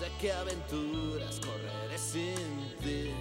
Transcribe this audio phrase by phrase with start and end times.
[0.00, 3.12] sé qué aventuras correré sin ti.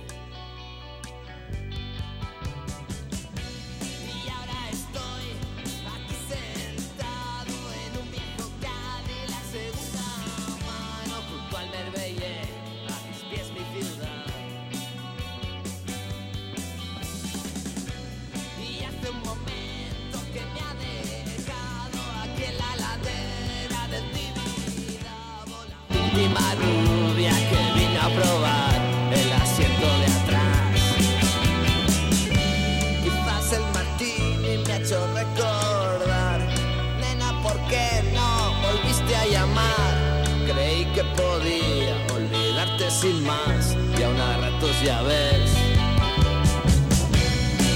[44.84, 45.58] Ya ves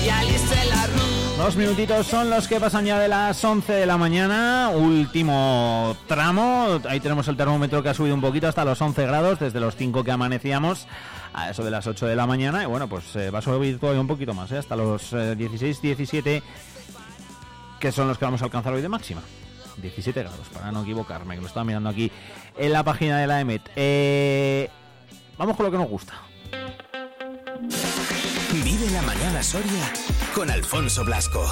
[0.06, 0.88] Y alice la
[1.38, 6.80] Dos minutitos son los que pasan ya de las 11 de la mañana, último tramo,
[6.88, 9.76] ahí tenemos el termómetro que ha subido un poquito hasta los 11 grados, desde los
[9.76, 10.88] 5 que amanecíamos
[11.34, 13.80] a eso de las 8 de la mañana, y bueno, pues eh, va a subir
[13.80, 14.60] todavía un poquito más, ¿eh?
[14.60, 16.44] hasta los eh, 16, 17,
[17.80, 19.22] que son los que vamos a alcanzar hoy de máxima.
[19.82, 22.12] 17 grados, para no equivocarme, que lo estaba mirando aquí
[22.58, 23.70] en la página de la EMET.
[23.76, 24.70] Eh,
[25.38, 26.14] vamos con lo que nos gusta.
[28.64, 29.92] Vive la mañana Soria
[30.34, 31.46] con Alfonso Blasco.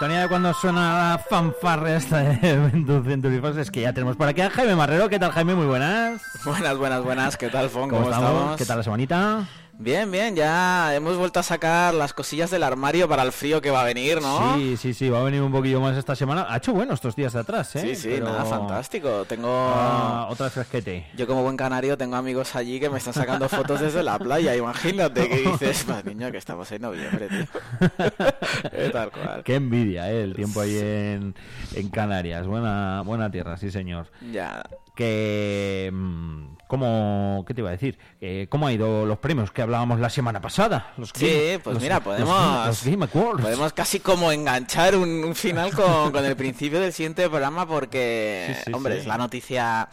[0.00, 2.70] Sintonía de cuando suena la fanfarria esta de
[3.06, 5.10] Century Fox es que ya tenemos por aquí a Jaime Marrero.
[5.10, 5.54] ¿Qué tal, Jaime?
[5.54, 6.22] Muy buenas.
[6.42, 7.36] Buenas, buenas, buenas.
[7.36, 7.90] ¿Qué tal, Fon?
[7.90, 8.30] ¿Cómo, ¿Cómo, estamos?
[8.30, 8.56] estamos?
[8.56, 9.46] ¿Qué tal la semanita?
[9.82, 10.36] Bien, bien.
[10.36, 13.84] Ya hemos vuelto a sacar las cosillas del armario para el frío que va a
[13.84, 14.54] venir, ¿no?
[14.56, 16.44] Sí, sí, sí, va a venir un poquillo más esta semana.
[16.50, 17.80] Ha hecho bueno estos días de atrás, ¿eh?
[17.80, 19.24] sí, sí, Pero- nada, fantástico.
[19.24, 19.48] Tengo...
[19.50, 21.06] Ah, otra fresquete.
[21.16, 24.54] Yo como buen canario tengo amigos allí que me están sacando fotos desde la playa.
[24.54, 27.46] Imagínate que dices, "Madre niño, que estamos en noviembre, tío.
[28.72, 29.42] Eh, Tal cual.
[29.44, 30.22] Qué envidia, ¿eh?
[30.24, 31.34] El tiempo ahí en,
[31.74, 32.46] en Canarias.
[32.46, 34.08] Buena, buena tierra, sí, señor.
[34.30, 34.62] Ya.
[34.94, 35.90] Que...
[36.70, 37.98] ¿Cómo, ¿Qué te iba a decir?
[38.20, 40.92] Eh, ¿Cómo ha ido los premios que hablábamos la semana pasada?
[40.96, 42.66] Los Sí, Game- pues los- mira, podemos...
[42.68, 43.42] Los, Game Awards.
[43.42, 48.54] Podemos casi como enganchar un, un final con, con el principio del siguiente programa porque,
[48.58, 49.00] Sí, sí, hombre, sí.
[49.00, 49.88] es la noticia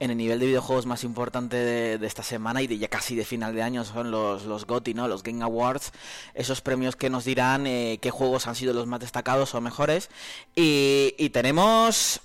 [0.00, 3.14] en el nivel de videojuegos más importante de, de esta semana y de ya casi
[3.14, 5.08] de final de año son los, los GOTY, ¿no?
[5.08, 5.92] Los Game Awards,
[6.32, 10.08] esos premios que nos dirán eh, qué juegos han sido los más destacados o mejores.
[10.56, 12.20] Y, y tenemos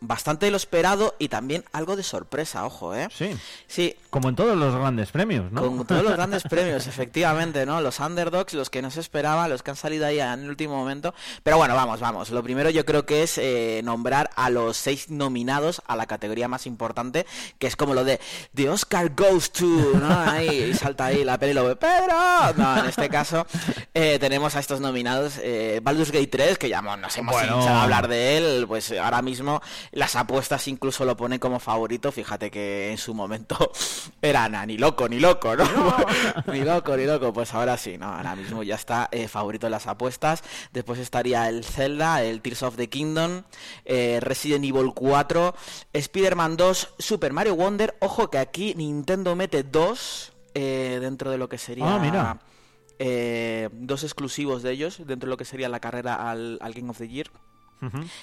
[0.00, 3.08] bastante de lo esperado y también algo de sorpresa, ojo, ¿eh?
[3.16, 3.36] Sí,
[3.66, 5.60] Sí, como en todos los grandes premios, ¿no?
[5.62, 7.80] con todos los grandes premios, efectivamente, ¿no?
[7.80, 10.76] Los underdogs, los que no se esperaban, los que han salido ahí en el último
[10.76, 11.14] momento.
[11.42, 12.30] Pero bueno, vamos, vamos.
[12.30, 16.48] Lo primero yo creo que es eh, nombrar a los seis nominados a la categoría
[16.48, 17.26] más importante,
[17.58, 18.18] que es como lo de
[18.54, 20.08] The Oscar Goes to, ¿no?
[20.30, 22.16] Ahí y salta ahí la peli y lo ve, ¡Pedro!
[22.56, 23.46] No, en este caso
[23.94, 25.34] eh, tenemos a estos nominados.
[25.42, 27.58] Eh, Baldur's Gate 3, que ya nos hemos Bueno.
[27.58, 29.60] hinchado a hablar de él, pues ahora mismo
[29.92, 32.12] las apuestas incluso lo ponen como favorito.
[32.12, 33.70] Fíjate que en su momento
[34.22, 35.64] era na, ni loco, ni loco, ¿no?
[36.52, 37.32] ni loco, ni loco.
[37.32, 38.06] Pues ahora sí, ¿no?
[38.06, 40.42] Ahora mismo ya está eh, favorito en las apuestas.
[40.72, 43.42] Después estaría el Zelda, el Tears of the Kingdom,
[43.84, 45.54] eh, Resident Evil 4,
[45.92, 47.96] Spider-Man 2, Super Mario Wonder.
[48.00, 51.94] Ojo que aquí Nintendo mete dos eh, dentro de lo que sería...
[51.94, 52.38] Ah, mira.
[52.98, 56.90] eh, dos exclusivos de ellos dentro de lo que sería la carrera al, al Game
[56.90, 57.30] of the Year.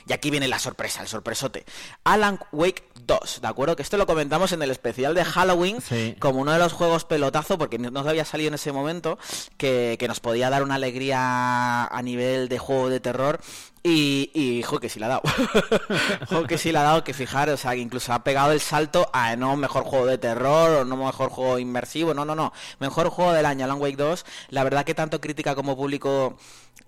[0.07, 1.65] Y aquí viene la sorpresa, el sorpresote.
[2.03, 3.75] Alan Wake 2, ¿de acuerdo?
[3.75, 6.15] Que esto lo comentamos en el especial de Halloween Sí.
[6.19, 9.17] como uno de los juegos pelotazo, porque no nos había salido en ese momento,
[9.57, 13.39] que, que nos podía dar una alegría a nivel de juego de terror.
[13.87, 15.21] Y, y jo, que sí la ha dado.
[16.29, 18.59] jo, que sí la ha dado, que fijar, o sea, que incluso ha pegado el
[18.59, 22.51] salto a no mejor juego de terror o no mejor juego inmersivo, no, no, no.
[22.79, 24.25] Mejor juego del año, Alan Wake 2.
[24.49, 26.35] La verdad que tanto crítica como público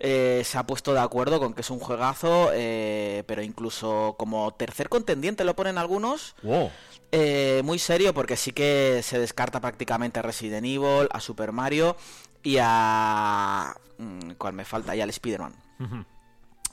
[0.00, 4.52] eh, se ha puesto de acuerdo con que es un juegazo, eh, pero incluso como
[4.54, 6.34] tercer contendiente lo ponen algunos.
[6.42, 6.70] Wow.
[7.10, 11.96] Eh, muy serio porque sí que se descarta prácticamente a Resident Evil, a Super Mario.
[12.42, 13.74] y a...
[13.98, 14.94] mm, ¿Cuál me falta?
[14.94, 15.54] Y al Spider-Man.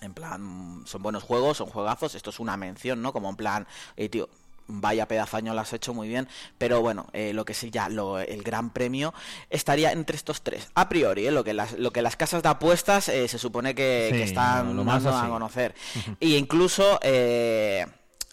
[0.02, 2.14] En plan, son buenos juegos, son juegazos.
[2.16, 3.12] Esto es una mención, ¿no?
[3.14, 4.30] Como en plan, eh, tío,
[4.68, 6.28] vaya pedazaño lo has hecho muy bien.
[6.58, 9.14] Pero bueno, eh, lo que sí ya, lo, el gran premio
[9.50, 10.70] estaría entre estos tres.
[10.76, 11.32] A priori, ¿eh?
[11.32, 14.24] lo, que las, lo que las casas de apuestas eh, se supone que, Sí, que
[14.24, 15.76] están lo- más dando a conocer.
[16.20, 17.86] Y incluso eh,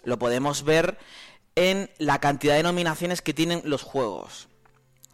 [0.03, 0.97] lo podemos ver
[1.55, 4.47] en la cantidad de nominaciones que tienen los juegos.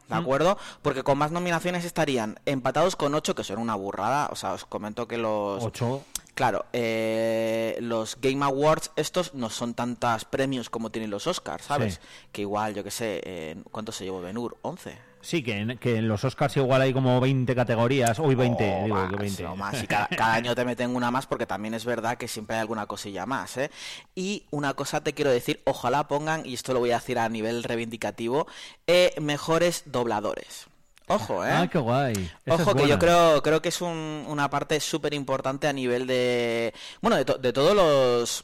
[0.09, 0.57] ¿De acuerdo?
[0.81, 4.27] Porque con más nominaciones estarían empatados con 8, que son una burrada.
[4.31, 5.63] O sea, os comento que los...
[5.63, 6.03] Ocho.
[6.33, 11.95] Claro, eh, los Game Awards estos no son tantas premios como tienen los Oscars, ¿sabes?
[11.95, 11.99] Sí.
[12.31, 14.57] Que igual, yo que sé, eh, ¿cuánto se llevó Benur?
[14.63, 14.95] ¿11?
[15.21, 18.17] Sí, que en, que en los Oscars igual hay como 20 categorías.
[18.19, 19.45] Hoy 20, O digo más, que 20.
[19.47, 19.83] o más.
[19.83, 22.61] Y cada, cada año te meten una más porque también es verdad que siempre hay
[22.61, 23.69] alguna cosilla más, ¿eh?
[24.15, 27.27] Y una cosa te quiero decir, ojalá pongan, y esto lo voy a decir a
[27.29, 28.47] nivel reivindicativo,
[28.87, 30.67] eh, mejores dobladores.
[31.07, 31.49] Ojo, ¿eh?
[31.51, 32.13] Ah, qué guay.
[32.45, 36.05] Esa Ojo que yo creo creo que es un- una parte súper importante a nivel
[36.05, 36.71] de
[37.01, 38.43] bueno de, to- de todos los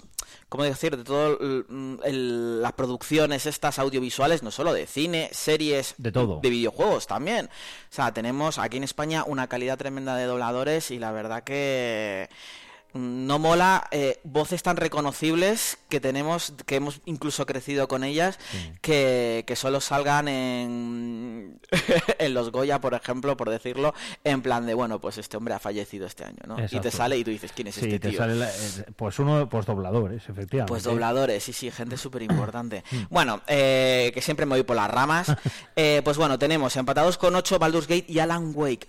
[0.56, 1.38] cómo decir de todas
[1.70, 6.40] las producciones estas audiovisuales no solo de cine series De todo.
[6.42, 11.00] de videojuegos también o sea tenemos aquí en España una calidad tremenda de dobladores y
[11.00, 12.65] la verdad que mm,
[12.96, 18.40] no mola eh, voces tan reconocibles que tenemos, que hemos incluso crecido con ellas,
[18.82, 21.60] que, que solo salgan en,
[22.20, 23.94] en los Goya, por ejemplo, por decirlo,
[24.24, 26.56] en plan de, bueno, pues este hombre ha fallecido este año, ¿no?
[26.72, 28.18] Y te sale y tú dices, ¿quién es Sí, este te tío?
[28.18, 30.70] sale la- eh, pues uno, pues dobladores, efectivamente.
[30.70, 32.84] Pues dobladores, sí, sí, gente súper importante.
[32.92, 32.96] Mm.
[33.16, 35.28] Bueno, eh, que siempre me voy por las ramas.
[35.78, 38.88] Eh, pues bueno, tenemos empatados con 8 Baldur's Gate y Alan Wake.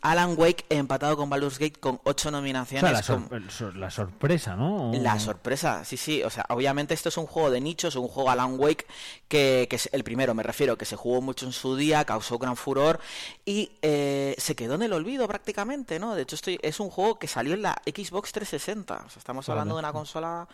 [0.00, 2.80] Alan Wake empatado con Baldur's Gate con 8 O nominaciones.
[2.82, 4.92] sea, la, con- sor- el sor- la sorpresa, ¿no?
[4.94, 6.22] La sorpresa, sí, sí.
[6.22, 8.86] O sea, obviamente esto es un juego de nicho, es un juego Alan Wake
[9.28, 12.38] que, que es el primero, me refiero, que se jugó mucho en su día, causó
[12.38, 13.00] gran furor
[13.44, 16.14] y eh, se quedó en el olvido prácticamente, ¿no?
[16.14, 18.94] De hecho, estoy, es un juego que salió en la Xbox 360.
[19.06, 20.46] O sea, estamos hablando de una consola,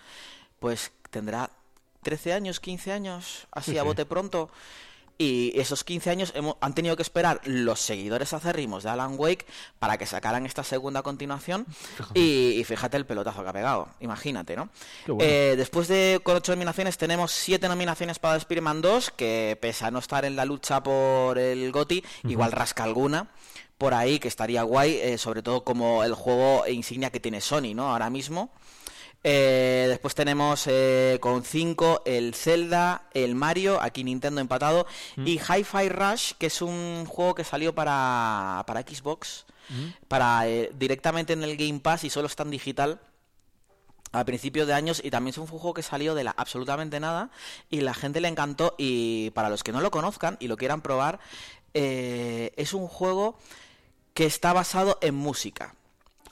[0.58, 1.50] pues tendrá
[2.02, 3.87] 13 años, 15 años, así Sí, a sí.
[3.87, 4.50] bote pronto.
[5.16, 9.47] Y esos 15 años hemos- han tenido que esperar los seguidores acérrimos de Alan Wake
[9.78, 11.66] para que sacaran esta segunda continuación.
[12.14, 13.88] Y, y fíjate el pelotazo que ha pegado.
[14.00, 14.71] Imagínate, ¿no?
[15.06, 15.23] Bueno.
[15.23, 19.90] Eh, después de con ocho nominaciones tenemos siete nominaciones para Spider-Man 2, que pese a
[19.92, 23.28] no estar en la lucha por el GOTY, igual rasca alguna
[23.78, 27.75] por ahí, que estaría guay, eh, sobre todo como el juego insignia que tiene Sony,
[27.75, 27.90] ¿no?
[27.92, 28.50] Ahora mismo.
[29.26, 35.88] Eh, después tenemos eh, con 5 el Zelda, el Mario, aquí Nintendo empatado, y Hi-Fi
[35.88, 39.47] Rush, que es un juego que salió para, para Xbox,
[40.09, 43.00] para eh, directamente en el Game Pass y solo está en digital
[44.12, 47.31] a principios de años y también es un juego que salió de la absolutamente nada
[47.69, 50.83] y la gente le encantó y para los que no lo conozcan y lo quieran
[50.83, 51.19] probar
[51.73, 53.37] eh, es un juego
[54.12, 55.75] que está basado en música.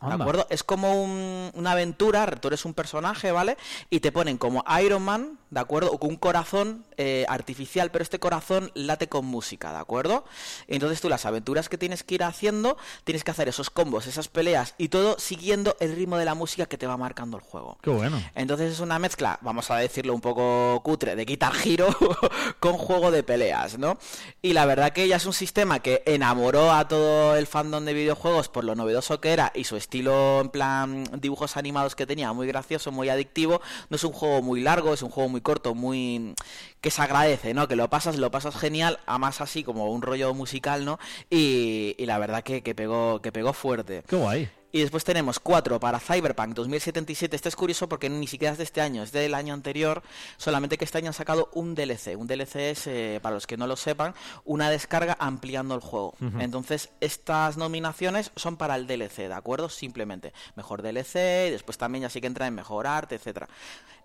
[0.09, 0.47] ¿De acuerdo?
[0.51, 3.57] Es como un- una aventura, tú eres un personaje, ¿vale?
[3.91, 5.93] Y te ponen como Iron Man, ¿de acuerdo?
[5.93, 10.25] O con un corazón eh, artificial, pero este corazón late con música, ¿de acuerdo?
[10.69, 14.29] Entonces tú las aventuras que tienes que ir haciendo, tienes que hacer esos combos, esas
[14.29, 17.79] peleas y todo siguiendo el ritmo de la música que te va marcando el juego.
[17.83, 18.21] Qué bueno.
[18.35, 21.89] Entonces es una mezcla, vamos a decirlo un poco cutre, de Guitar Hero
[22.61, 23.99] con juego de peleas, ¿no?
[24.43, 27.95] Y la verdad que ya es un sistema que enamoró a todo el fandom de
[27.95, 32.33] videojuegos por lo novedoso que era y su estilo en plan dibujos animados que tenía,
[32.33, 33.61] muy gracioso, muy adictivo.
[33.91, 36.35] No es un juego muy largo, es un juego muy corto, muy
[36.81, 37.69] que se agradece, ¿no?
[37.69, 40.99] Que lo pasas, lo pasas genial, a más así como un rollo musical, ¿no?
[41.31, 44.03] Y, y la verdad que, que pegó, que pegó fuerte.
[44.07, 44.62] Qué guay.
[44.75, 47.37] Y después tenemos cuatro para Cyberpunk 2077.
[47.37, 50.03] Este es curioso porque ni siquiera es de este año, es del año anterior.
[50.39, 52.17] Solamente que este año han sacado un DLC.
[52.17, 54.15] Un DLC es, eh, para los que no lo sepan,
[54.47, 56.15] una descarga ampliando el juego.
[56.39, 59.69] Entonces, estas nominaciones son para el DLC, ¿de acuerdo?
[59.69, 60.33] Simplemente.
[60.57, 63.49] Mejor DLC, y después también ya sí que entra en mejor arte, etcétera.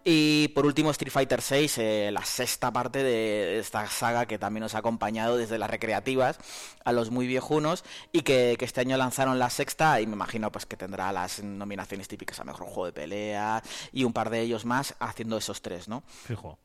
[0.09, 1.81] Y por último, Street Fighter 6,
[2.13, 6.39] la sexta parte de esta saga que también nos ha acompañado desde las recreativas
[6.85, 7.83] a los muy viejunos
[8.13, 11.43] y que, que este año lanzaron la sexta y me imagino pues que tendrá las
[11.43, 13.61] nominaciones típicas a mejor juego de pelea
[13.91, 16.03] y un par de ellos más haciendo esos tres, ¿no?
[16.07, 16.57] Fijo.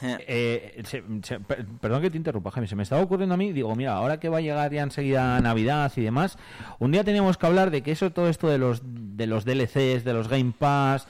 [0.00, 2.68] Eh, Eh, se- se- per- perdón que te interrumpa, Jaime.
[2.68, 5.38] Se me estaba ocurriendo a mí, digo, mira, ahora que va a llegar ya enseguida
[5.42, 6.38] Navidad y demás,
[6.78, 10.04] un día teníamos que hablar de que eso, todo esto de los, de los DLCs,
[10.04, 11.06] de los Game Pass,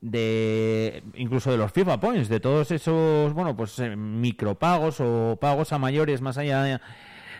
[0.00, 5.72] de incluso de los FIFA Points, de todos esos, bueno, pues eh, micropagos o pagos
[5.72, 6.80] a mayores más allá de,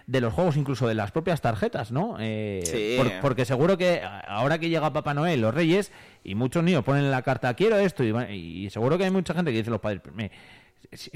[0.07, 2.17] de los juegos, incluso de las propias tarjetas, ¿no?
[2.21, 2.95] Eh, Sí.
[2.99, 7.05] por- porque seguro que ahora que llega Papá Noel, los Reyes, y muchos niños ponen
[7.05, 9.81] en la carta, quiero esto, y, y seguro que hay mucha gente que dice los
[9.81, 10.31] padres, "Me-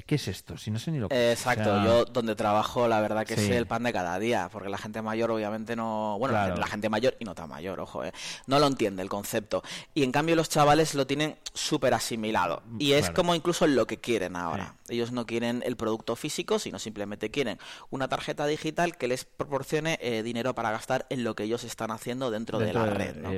[0.06, 0.56] ¿Qué es esto?
[0.56, 3.66] Si no sé ni lo que Exacto, yo donde trabajo la verdad que es el
[3.66, 7.24] pan de cada día, porque la gente mayor obviamente no, bueno, la gente mayor y
[7.24, 8.12] no tan mayor, ojo, eh,
[8.46, 9.62] no lo entiende el concepto.
[9.94, 13.98] Y en cambio los chavales lo tienen súper asimilado y es como incluso lo que
[13.98, 14.76] quieren ahora.
[14.88, 17.58] Ellos no quieren el producto físico, sino simplemente quieren
[17.90, 21.90] una tarjeta digital que les proporcione eh, dinero para gastar en lo que ellos están
[21.90, 23.30] haciendo dentro, de la red, ¿no?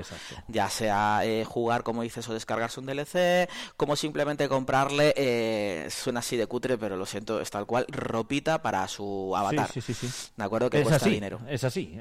[0.48, 6.20] Ya sea eh, jugar, como dices, o descargarse un DLC, como simplemente comprarle, eh, suena
[6.20, 9.70] así de cutre, pero lo siento, es tal cual, ropita para su avatar.
[9.72, 10.08] Sí, sí, sí.
[10.36, 10.70] ¿De acuerdo?
[10.70, 11.40] Que cuesta dinero.
[11.48, 11.98] Es así.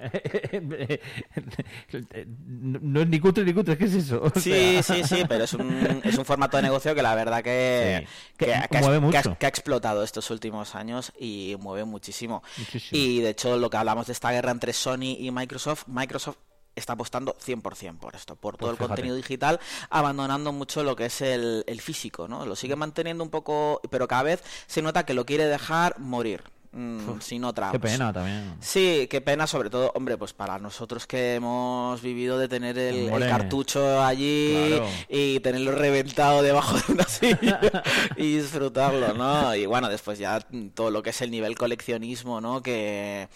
[2.47, 4.31] no es ni cutre ni cutre, ¿qué es eso?
[4.35, 8.07] sí, sí, sí, pero es un, es un formato de negocio que la verdad que,
[8.37, 12.43] que, mueve mucho que ha explotado estos últimos años y mueve muchísimo.
[12.91, 16.37] Y de hecho, lo que hablamos de esta guerra entre Sony y Microsoft, Microsoft
[16.75, 21.05] está apostando 100% por esto, por todo pues el contenido digital, abandonando mucho lo que
[21.05, 22.45] es el, el físico, ¿no?
[22.45, 26.43] Lo sigue manteniendo un poco, pero cada vez se nota que lo quiere dejar morir.
[26.75, 27.71] Mm, sin otra.
[27.71, 28.57] Qué pena también.
[28.59, 33.09] Sí, qué pena, sobre todo, hombre, pues para nosotros que hemos vivido de tener el,
[33.29, 34.77] cartucho allí
[35.07, 37.61] y tenerlo reventado debajo de una silla
[38.17, 39.55] y disfrutarlo, ¿no?
[39.55, 42.61] Y bueno, después ya todo lo que es el nivel coleccionismo, ¿no?
[42.61, 43.29] Que,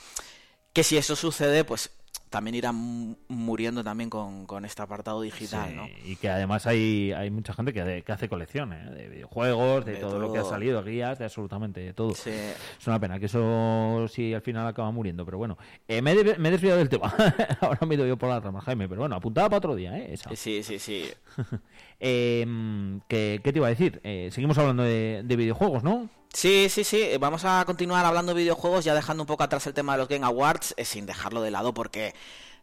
[0.73, 1.91] que si eso sucede, pues
[2.29, 5.87] también irán muriendo también con, con este apartado digital, ¿no?
[6.05, 8.91] Y que además hay, hay mucha gente que, que hace colecciones, ¿eh?
[8.91, 12.11] de videojuegos, de, todo, lo que ha salido, guías, de absolutamente todo.
[12.11, 15.57] Es una pena que eso sí al final acaba muriendo, pero bueno.
[15.87, 17.13] Eh, me, he, me, he desviado del tema.
[17.61, 19.97] Ahora me he ido yo por la rama, Jaime, pero bueno, apuntaba para otro día,
[19.97, 20.15] ¿eh?
[20.35, 21.05] Sí, sí, sí.
[22.01, 23.99] Em, ¿qué, te iba a decir?
[24.03, 26.09] Eh, seguimos hablando de, de videojuegos, ¿no?
[26.33, 27.09] Sí, sí, sí.
[27.19, 30.07] Vamos a continuar hablando de videojuegos, ya dejando un poco atrás el tema de los
[30.07, 32.13] Game Awards, eh, sin dejarlo de lado porque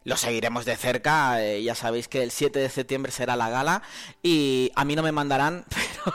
[0.07, 1.43] lo seguiremos de cerca.
[1.43, 3.81] Eh, ya sabéis que el 7 de septiembre será la gala
[4.23, 5.65] y a mí no me mandarán,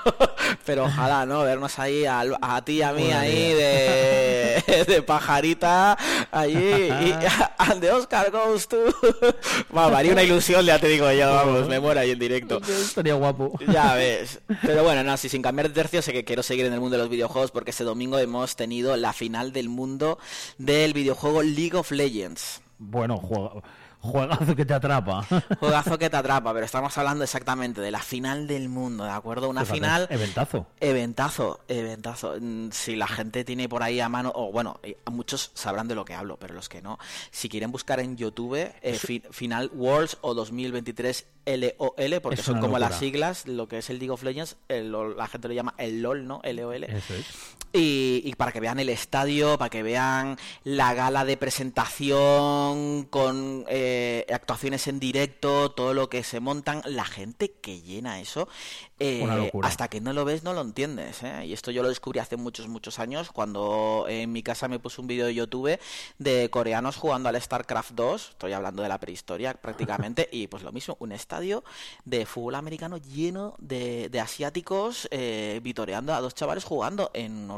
[0.65, 1.43] pero, ojalá, ¿no?
[1.43, 2.25] Vernos ahí a,
[2.65, 5.99] ti y a mí ahí de, de, pajarita
[6.31, 7.15] allí y
[7.81, 8.79] de Oscar goes to...
[9.69, 12.63] Bueno, haría una ilusión, ya te digo yo, vamos, me muero ahí en directo.
[12.67, 13.59] Estaría guapo.
[13.71, 14.41] Ya ves.
[14.63, 16.97] Pero bueno, no, si sin cambiar de tercio sé que quiero seguir en el mundo
[16.97, 20.19] de los videojuegos porque este domingo hemos tenido la final del mundo
[20.57, 22.63] del videojuego League of Legends.
[22.79, 23.63] Bueno, juego
[24.03, 25.23] Juegazo que te atrapa.
[25.61, 29.49] Juegazo que te atrapa, pero estamos hablando exactamente de la final del mundo, ¿de acuerdo?
[29.49, 30.09] Una final...
[30.11, 30.67] Eventazo.
[30.81, 32.35] Eventazo, eventazo.
[32.41, 34.81] Mm, si la gente tiene por ahí a mano, o bueno,
[35.11, 36.99] muchos sabrán de lo que hablo, pero los que no,
[37.31, 38.99] si quieren buscar en YouTube eh,
[39.31, 44.11] Final Worlds o 2023 LOL, porque son como las siglas, lo que es el League
[44.11, 46.41] of Legends, la gente lo llama el LOL, ¿no?
[46.45, 46.85] LOL.
[46.85, 47.27] Eso es.
[47.75, 54.27] Y, para que vean el estadio, para que vean la gala de presentación con eh,
[54.31, 58.49] actuaciones en directo, todo lo que se montan, la gente que llena eso,
[59.03, 61.23] eh, hasta que no lo ves no lo entiendes.
[61.23, 61.47] ¿eh?
[61.47, 65.01] Y esto yo lo descubrí hace muchos, muchos años, cuando en mi casa me puse
[65.01, 65.79] un vídeo de YouTube
[66.19, 70.73] de coreanos jugando al StarCraft 2, estoy hablando de la prehistoria prácticamente, y pues lo
[70.73, 71.65] mismo, un estadio
[72.05, 75.09] de fútbol americano lleno de, asiáticos
[75.63, 77.49] vitoreando a dos chavales jugando en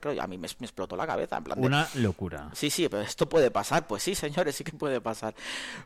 [0.00, 1.38] creo, a mí me, explotó la cabeza.
[1.38, 2.50] En plan Una locura.
[2.52, 3.86] Sí, sí, pero esto puede pasar.
[3.86, 5.34] Pues sí, señores, sí que puede pasar.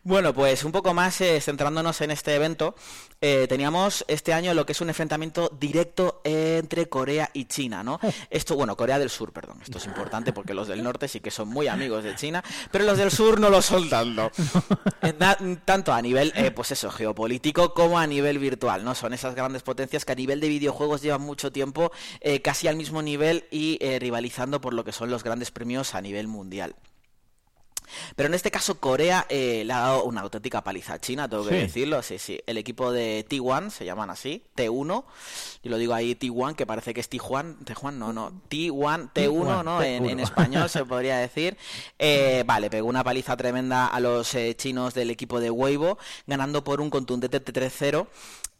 [0.02, 2.74] Bueno, pues un poco más eh, centrándonos en este evento,
[3.20, 7.98] eh, teníamos este año lo que es un enfrentamiento directo entre Corea y China, ¿no?
[8.30, 9.58] Esto, bueno, Corea del Sur, perdón.
[9.62, 12.84] Esto es importante porque los del norte sí que son muy amigos de China, pero
[12.84, 14.30] los del sur no lo son tanto.
[15.64, 18.94] tanto a nivel, eh, pues eso, geopolítico como a nivel virtual, ¿no?
[18.94, 21.92] Son esas grandes potencias que a nivel de videojuegos llevan mucho tiempo
[22.42, 26.00] casi al mismo nivel y eh, rivalizando por lo que son los grandes premios a
[26.00, 26.74] nivel mundial.
[28.16, 31.46] Pero en este caso Corea eh, le ha dado una auténtica paliza a China, tengo
[31.46, 32.02] que decirlo.
[32.02, 32.40] Sí, sí.
[32.46, 35.04] El equipo de T1, se llaman así, T1.
[35.62, 37.56] Yo lo digo ahí T1, que parece que es Tijuan.
[37.64, 38.32] Tijuan, no, no.
[38.50, 39.82] T1, T1, ¿no?
[39.82, 41.56] En, español se podría decir.
[41.98, 46.64] Eh, vale, pegó una paliza tremenda a los eh, chinos del equipo de Weibo, ganando
[46.64, 47.40] por un contundente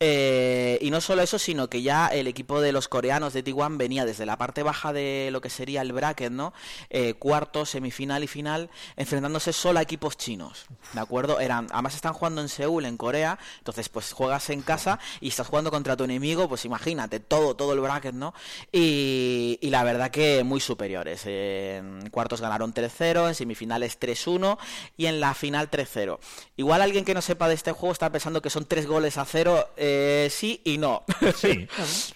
[0.02, 0.78] 3-0.
[0.80, 4.04] y no solo eso, sino que ya el equipo de los coreanos de T1 venía
[4.04, 6.52] desde la parte baja de lo que sería el bracket, ¿no?
[7.18, 11.40] cuarto, semifinal y final, dándose solo a equipos chinos, ¿de acuerdo?
[11.40, 15.46] Eran, además están jugando en Seúl, en Corea, entonces pues juegas en casa y estás
[15.46, 18.34] jugando contra tu enemigo, pues imagínate, todo, todo el bracket, ¿no?
[18.70, 21.22] Y, la verdad que muy superiores.
[22.10, 24.58] Cuartos ganaron 3-0, en semifinales 3-1
[24.98, 26.18] y en la final 3-0.
[26.56, 29.24] Igual alguien que no sepa de este juego está pensando que son 3 goles a
[29.24, 29.91] 0, eh,
[30.30, 31.04] sí y no.
[31.36, 31.68] Sí.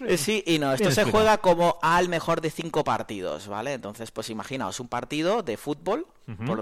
[0.07, 0.73] Eh, sí y no.
[0.73, 3.73] Esto se juega como al mejor de 5 partidos, ¿vale?
[3.73, 6.07] Entonces, pues imaginaos un partido de fútbol,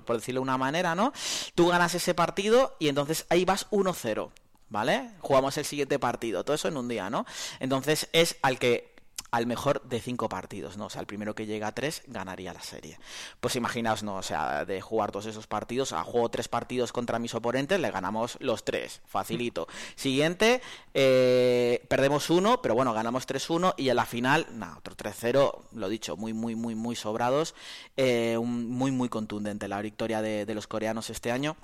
[0.05, 1.13] por decirlo de una manera, ¿no?
[1.55, 4.31] Tú ganas ese partido y entonces ahí vas 1-0,
[4.69, 5.11] ¿vale?
[5.21, 7.27] Jugamos el siguiente partido, todo eso en un día, ¿no?
[7.61, 8.94] Entonces es al que
[9.35, 10.87] al mejor de cinco partidos, ¿no?
[10.87, 13.01] O sea, el primero que llega a tres ganaría la serie.
[13.41, 14.15] Pues imaginaos, ¿no?
[14.15, 17.91] O sea, de jugar todos esos partidos, a juego tres partidos contra mis oponentes, le
[17.91, 19.67] ganamos los tres, facilito.
[19.97, 20.63] Siguiente,
[20.95, 25.89] eh, perdemos uno, pero bueno, ganamos 3-1 y en la final, nada, otro 3-0, lo
[25.89, 27.57] dicho, muy, muy, muy, muy sobrados,
[27.97, 31.57] eh, muy, muy contundente la victoria de los coreanos este año.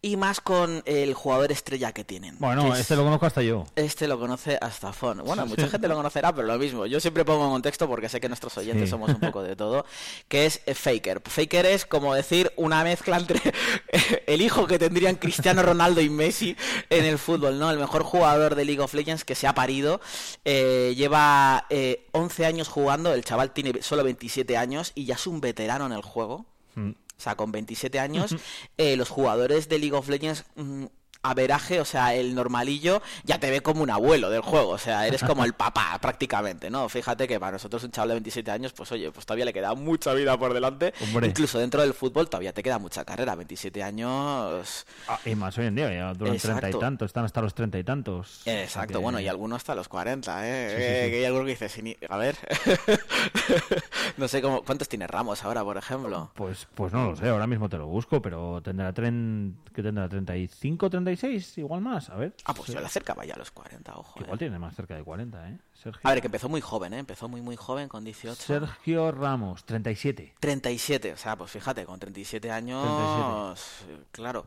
[0.00, 2.36] Y más con el jugador estrella que tienen.
[2.40, 3.64] Bueno, que es- este lo conozco hasta yo.
[3.76, 5.18] este lo conoce hasta Fon.
[5.24, 6.86] Bueno, mucha gente lo conocerá, pero lo mismo.
[6.86, 8.90] Yo siempre pongo en contexto porque sé que nuestros oyentes Sí.
[8.90, 9.86] somos un poco de todo.
[10.28, 11.20] Que es eh, Faker.
[11.24, 13.40] Faker es como decir una mezcla entre
[14.26, 16.56] el hijo que tendrían Cristiano Ronaldo y Messi
[16.90, 17.70] en el fútbol, ¿no?
[17.70, 20.00] El mejor jugador de League of Legends que se ha parido.
[20.44, 23.14] Eh, lleva eh, 11 años jugando.
[23.14, 26.46] El chaval tiene solo 27 años y ya es un veterano en el juego.
[26.74, 26.92] Mm.
[27.22, 28.34] O sea, con 27 años,
[28.78, 30.86] eh, los jugadores de League of Legends, mm,
[31.24, 34.70] averaje, o sea, el normalillo, ya te ve como un abuelo del juego.
[34.70, 36.88] O sea, eres como el papá prácticamente, ¿no?
[36.88, 39.74] Fíjate que para nosotros un chaval de 27 años, pues oye, pues todavía le queda
[39.74, 40.92] mucha vida por delante.
[41.00, 41.28] Hombre.
[41.28, 43.34] Incluso dentro del fútbol todavía te queda mucha carrera.
[43.36, 44.84] 27 años...
[45.08, 46.78] Ah, y más hoy en día, ya duran treinta y Exacto.
[46.78, 48.42] tantos, están hasta los treinta y tantos.
[48.46, 50.68] Exacto, Que- bueno, y algunos hasta los 40, ¿eh?
[50.70, 51.10] Sí, sí, sí.
[51.10, 52.36] Que hay alguno que dice, "Sí, ni- a ver,
[54.16, 56.30] no sé cómo, ¿cuántos tiene Ramos ahora, por ejemplo?
[56.34, 59.56] Pues, pues no lo sé, ahora mismo te lo busco, pero tendrá tren...
[59.74, 60.08] ¿qué tendrá?
[60.08, 61.58] ¿35, 36?
[61.58, 62.34] Igual más, a ver.
[62.44, 64.14] Ah, pues yo le acercaba ya a los 40, ojo.
[64.14, 64.24] Que eh.
[64.24, 65.58] igual tiene más cerca de 40, ¿eh?
[65.74, 66.98] Sergio, A ver, que empezó muy joven, ¿eh?
[66.98, 68.40] Empezó muy, muy joven, con 18.
[68.40, 70.34] Sergio Ramos, 37.
[70.40, 74.46] 37, o sea, pues fíjate, con 37 años, eh, claro.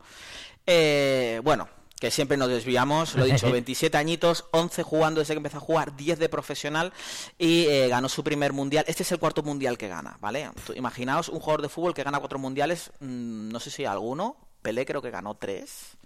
[0.66, 1.68] Eh, bueno,
[2.00, 5.60] que siempre nos desviamos, lo he dicho, 27 añitos, 11 jugando desde que empezó a
[5.60, 6.92] jugar, 10 de profesional
[7.38, 8.84] y eh, ganó su primer mundial.
[8.88, 10.50] Este es el cuarto mundial que gana, ¿vale?
[10.74, 14.84] Imaginaos un jugador de fútbol que gana cuatro mundiales, mm, no sé si alguno, Pelé
[14.84, 15.96] creo que ganó tres.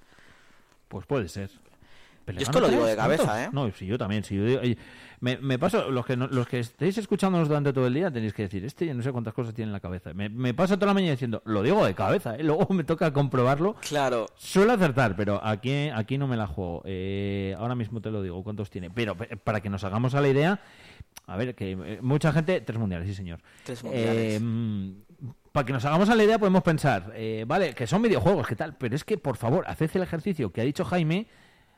[0.90, 1.48] Pues puede ser.
[2.26, 3.40] Yo esto ¿gana lo digo de cabeza, ¿Tantos?
[3.46, 3.50] ¿eh?
[3.52, 4.22] No, sí, yo también.
[4.22, 4.76] Sí, yo digo- oye,
[5.20, 8.32] me, me paso, los que, no- los que estéis escuchándonos durante todo el día tenéis
[8.34, 10.14] que decir, este no sé cuántas cosas tiene en la cabeza.
[10.14, 12.42] Me, me paso toda la mañana diciendo, lo digo de cabeza, ¿eh?
[12.44, 13.74] luego me toca comprobarlo.
[13.88, 14.26] Claro.
[14.36, 16.82] Suelo acertar, pero aquí, aquí no me la juego.
[16.84, 18.90] Eh, ahora mismo te lo digo, cuántos tiene.
[18.90, 20.60] Pero pe- para que nos hagamos a la idea,
[21.26, 23.40] a ver, que eh, mucha gente, tres mundiales, sí señor.
[23.64, 24.34] Tres mundiales.
[24.34, 24.90] Eh, mm,
[25.52, 28.56] para que nos hagamos a la idea podemos pensar, eh, vale, que son videojuegos, ¿qué
[28.56, 28.76] tal?
[28.76, 31.26] Pero es que, por favor, haced el ejercicio que ha dicho Jaime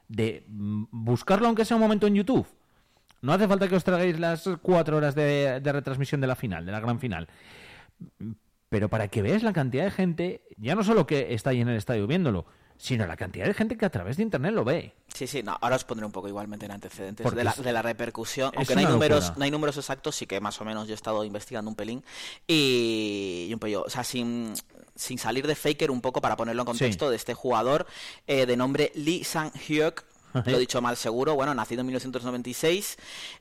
[0.09, 2.47] de mm, buscarlo aunque sea un momento en YouTube.
[3.23, 6.73] No hace falta que os tragáis las cuatro horas de, retransmisión de la final, de
[6.73, 7.29] la gran final.
[8.69, 11.69] Pero para que veáis la cantidad de gente, ya no solo que está ahí en
[11.69, 12.47] el estadio viéndolo,
[12.83, 14.93] sino la cantidad de gente que a través de internet lo ve.
[15.15, 17.73] Sí, sí, no, ahora os pondré un poco igualmente en antecedentes Porque de la, de
[17.73, 18.51] la repercusión.
[18.57, 19.39] Aunque no hay números, locura.
[19.39, 22.03] no hay números exactos, sí que más o menos yo he estado investigando un pelín.
[22.45, 24.55] Y, y un pello, o sea, sin,
[24.97, 27.87] sin salir de Faker un poco para ponerlo en contexto, de este jugador
[28.27, 32.97] eh, de nombre Lee Sang-hyuk, lo he dicho mal seguro, bueno, nacido en 1996.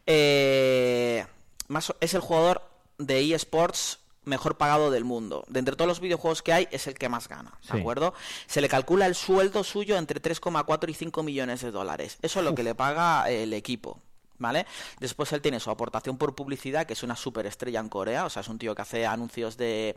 [0.06, 1.26] eh,
[1.68, 2.62] más, es el jugador
[3.00, 5.44] de eSports mejor pagado del mundo.
[5.48, 7.80] De entre todos los videojuegos que hay, es el que más gana, ¿de Sí.
[7.80, 8.14] acuerdo?
[8.48, 12.18] Se le calcula el sueldo suyo entre 3,4 y 5 millones de dólares.
[12.22, 14.00] Eso es lo que le paga el equipo.
[14.42, 14.66] ¿Vale?
[15.00, 18.42] Después él tiene su aportación por publicidad, que es una superestrella en Corea, o sea,
[18.42, 19.96] es un tío que hace anuncios de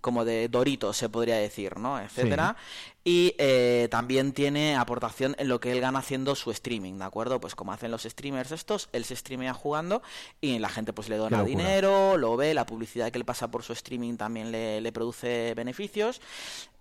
[0.00, 1.98] como de Doritos, se podría decir, ¿no?
[1.98, 2.56] Etcétera.
[3.04, 7.40] Y eh, también tiene aportación en lo que él gana haciendo su streaming, ¿de acuerdo?
[7.40, 10.02] Pues como hacen los streamers estos, él se streamea jugando
[10.42, 13.62] y la gente pues le dona dinero, lo ve, la publicidad que le pasa por
[13.62, 16.20] su streaming también le, le produce beneficios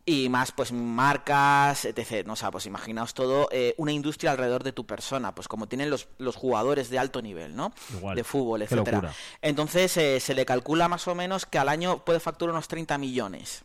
[0.06, 2.26] y más pues marcas, etc.
[2.28, 2.34] ¿no?
[2.34, 5.90] O sea, pues imaginaos todo, eh, una industria alrededor de tu persona, pues como tienen
[5.90, 7.72] los, los jugadores de alto nivel, ¿no?
[7.98, 8.16] Igual.
[8.16, 9.14] De fútbol, etcétera.
[9.42, 12.98] Entonces eh, se le calcula más o menos que al año puede facturar unos 30
[12.98, 13.64] millones.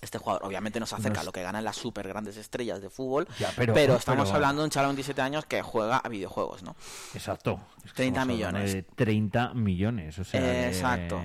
[0.00, 2.82] Este jugador, obviamente no se acerca No a lo que ganan las super grandes estrellas
[2.82, 5.62] de fútbol, Ya, pero- pero, estamos pero- hablando de un chaval de 27 años que
[5.62, 6.76] juega a videojuegos, ¿no?
[7.14, 7.58] Exacto.
[7.84, 8.72] Es que 30 estamos hablando millones.
[8.74, 11.22] De 30 millones, o sea, Eh, de- exacto.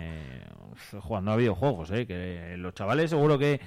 [1.01, 2.05] Jugando a videojuegos, ¿eh?
[2.07, 3.59] que los chavales seguro que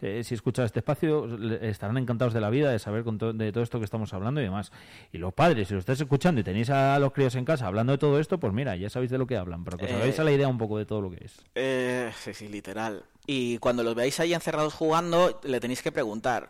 [0.00, 1.26] eh, si escuchan este espacio
[1.60, 4.40] estarán encantados de la vida, de saber con to- de todo esto que estamos hablando
[4.40, 4.70] y demás.
[5.12, 7.92] Y los padres, si lo estáis escuchando y tenéis a los críos en casa hablando
[7.92, 9.94] de todo esto, pues mira, ya sabéis de lo que hablan, pero que os Eh,
[9.94, 11.34] hagáis a la idea un poco de todo lo que es.
[11.54, 13.02] Eh, sí, sí, literal.
[13.26, 16.48] Y cuando los veáis ahí encerrados jugando, le tenéis que preguntar,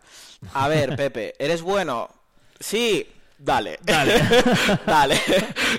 [0.53, 2.07] a ver, Pepe, ¿eres bueno?
[2.59, 3.07] Sí,
[3.39, 3.79] dale.
[3.81, 4.21] Dale.
[4.85, 5.19] dale.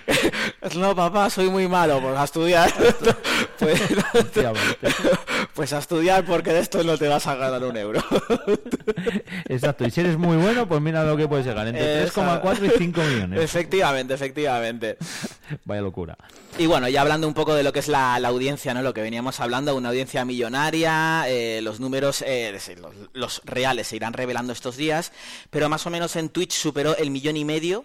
[0.77, 2.73] no, papá, soy muy malo, pues a estudiar.
[3.59, 3.81] pues.
[5.55, 8.03] Pues a estudiar porque de esto no te vas a ganar un euro.
[9.49, 12.67] Exacto, y si eres muy bueno, pues mira lo que puedes llegar, entre Esa- 3,4
[12.75, 13.41] y 5 millones.
[13.41, 14.97] efectivamente, efectivamente.
[15.65, 16.17] Vaya locura.
[16.59, 18.83] Y bueno, ya hablando un poco de lo que es la, la audiencia, ¿no?
[18.83, 23.97] Lo que veníamos hablando, una audiencia millonaria, eh, los números, eh, los, los reales se
[23.97, 25.13] irán revelando estos días,
[25.51, 27.85] pero más o menos en Twitch superó el millón y medio.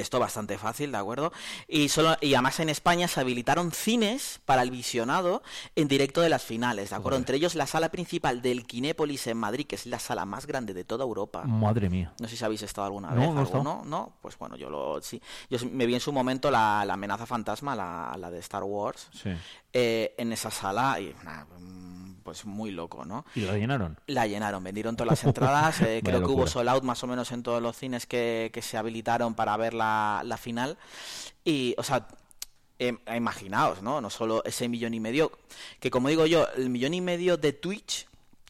[0.00, 1.32] Esto bastante fácil, ¿de acuerdo?
[1.68, 5.42] Y solo y además en España se habilitaron cines para el visionado
[5.76, 7.18] en directo de las finales, ¿de acuerdo?
[7.18, 10.74] Entre ellos la sala principal del Kinépolis en Madrid, que es la sala más grande
[10.74, 11.44] de toda Europa.
[11.44, 12.12] Madre mía.
[12.20, 13.30] No sé si habéis estado alguna No, vez.
[13.30, 13.40] no.
[13.40, 13.82] ¿alguno?
[13.84, 14.12] ¿No?
[14.20, 15.20] Pues bueno, yo lo sí.
[15.48, 19.08] Yo me vi en su momento la, la amenaza fantasma, la, la de Star Wars,
[19.12, 19.30] Sí.
[19.72, 21.14] eh, en esa sala y
[22.30, 23.24] pues muy loco, ¿no?
[23.34, 23.98] ¿Y lo llenaron?
[24.06, 25.80] La llenaron, vendieron todas las entradas.
[25.82, 28.62] eh, creo que hubo sold out más o menos en todos los cines que, que
[28.62, 30.78] se habilitaron para ver la, la final.
[31.44, 32.06] Y, o sea,
[32.78, 34.00] em, imaginaos, ¿no?
[34.00, 35.32] No solo ese millón y medio,
[35.80, 38.06] que como digo yo, el millón y medio de Twitch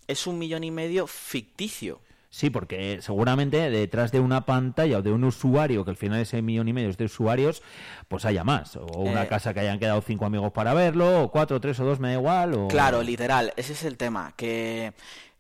[0.07, 2.01] es un millón y medio ficticio.
[2.33, 6.41] Sí, porque seguramente detrás de una pantalla o de un usuario, que al final ese
[6.43, 7.61] millón y medio es de usuarios,
[8.07, 8.77] pues haya más.
[8.77, 9.29] O una Eh.
[9.29, 12.15] casa que hayan quedado cinco amigos para verlo, o cuatro, tres o dos, me da
[12.15, 12.55] igual.
[12.55, 12.69] O...
[12.69, 14.93] Claro, literal, ese es el tema, que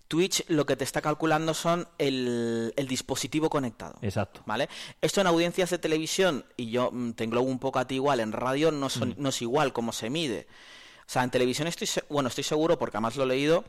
[0.08, 3.94] Twitch lo que te está calculando son el, el dispositivo conectado.
[4.02, 4.42] Exacto.
[4.44, 4.68] ¿Vale?
[5.00, 8.18] Esto en audiencias de televisión, y yo mm, te englobo un poco a ti igual,
[8.18, 10.48] en radio no, son- no es igual cómo se mide.
[11.06, 13.64] O sea, en televisión estoy, bueno, estoy seguro, porque además lo he leído,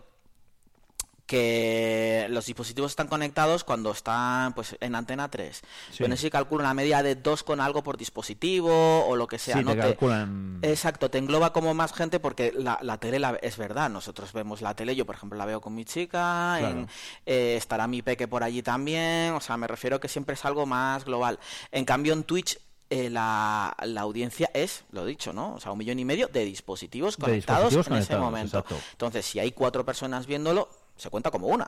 [1.26, 5.58] que los dispositivos están conectados cuando están pues en antena 3.
[5.58, 5.64] Sí.
[6.00, 9.28] Pero no sé si calcula una media de 2 con algo por dispositivo o lo
[9.28, 9.58] que sea.
[9.58, 9.72] Sí, ¿no?
[9.72, 10.60] te calculan.
[10.62, 13.90] Exacto, te engloba como más gente porque la, la tele la- es verdad.
[13.90, 16.68] Nosotros vemos la tele, yo por ejemplo la veo con mi chica, Claro.
[16.68, 16.90] en-
[17.26, 19.34] eh, estará mi peque por allí también.
[19.34, 21.40] O sea, me refiero que siempre es algo más global.
[21.72, 22.60] En cambio, en Twitch.
[22.94, 25.54] eh, la, la audiencia es, lo dicho, ¿no?
[25.54, 28.58] O sea, un millón y medio de dispositivos De conectados dispositivos en ese momento.
[28.58, 28.76] exacto.
[28.92, 30.68] Entonces, si hay cuatro personas viéndolo,
[31.02, 31.68] se cuenta como una.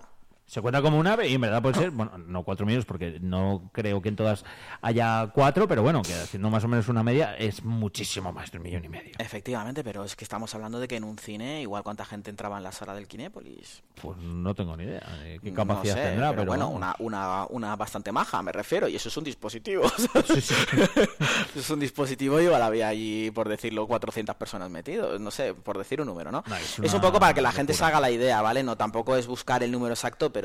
[0.53, 3.17] Se cuenta como un ave y en verdad puede ser, bueno, no cuatro millones porque
[3.19, 4.45] no creo que en todas
[4.83, 8.59] haya cuatro, pero bueno, que haciendo más o menos una media es muchísimo más de
[8.59, 9.13] un millón y medio.
[9.17, 12.57] Efectivamente, pero es que estamos hablando de que en un cine, igual cuánta gente entraba
[12.57, 13.81] en la sala del Kinépolis.
[13.99, 16.95] Pues no tengo ni idea de qué No capacidad sé, tendrá, pero, pero, bueno, una,
[16.99, 19.89] una, una bastante maja, me refiero, y eso es un dispositivo.
[20.27, 20.53] Sí, sí.
[21.55, 25.79] es un dispositivo y igual había allí, por decirlo, 400 personas metidos, no sé, por
[25.79, 26.43] decir un número, ¿no?
[26.45, 28.61] No, es es, un poco para que la gente se haga la idea, ¿vale?
[28.61, 30.42] No, tampoco es buscar el número exacto, pero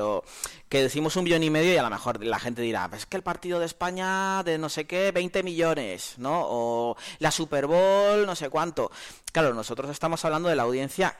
[0.68, 3.06] que decimos un billón y medio y a lo mejor la gente dirá, "Pues es
[3.06, 6.42] que el partido de España de no sé qué, 20 millones, ¿no?
[6.48, 8.90] O la Super Bowl, no sé cuánto.
[9.32, 11.16] Claro, nosotros estamos hablando de la audiencia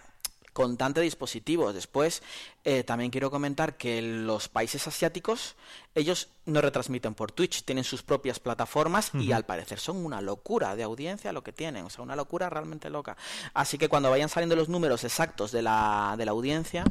[0.58, 1.72] con tanto dispositivos.
[1.72, 2.20] Después,
[2.64, 5.54] eh, también quiero comentar que los países asiáticos,
[5.94, 10.74] ellos no retransmiten por Twitch, tienen sus propias plataformas y al parecer son una locura
[10.74, 13.16] de audiencia lo que tienen, o sea, una locura realmente loca.
[13.54, 16.82] Así que cuando vayan saliendo los números exactos de la, de la audiencia,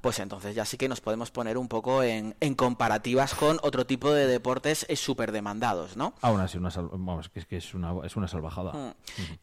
[0.00, 3.86] pues entonces ya sí que nos podemos poner un poco en, en comparativas con otro
[3.86, 6.14] tipo de deportes súper demandados, ¿no?
[6.22, 8.72] Aún así, una vamos, que es que es una, es una salvajada.
[8.72, 8.92] Mm.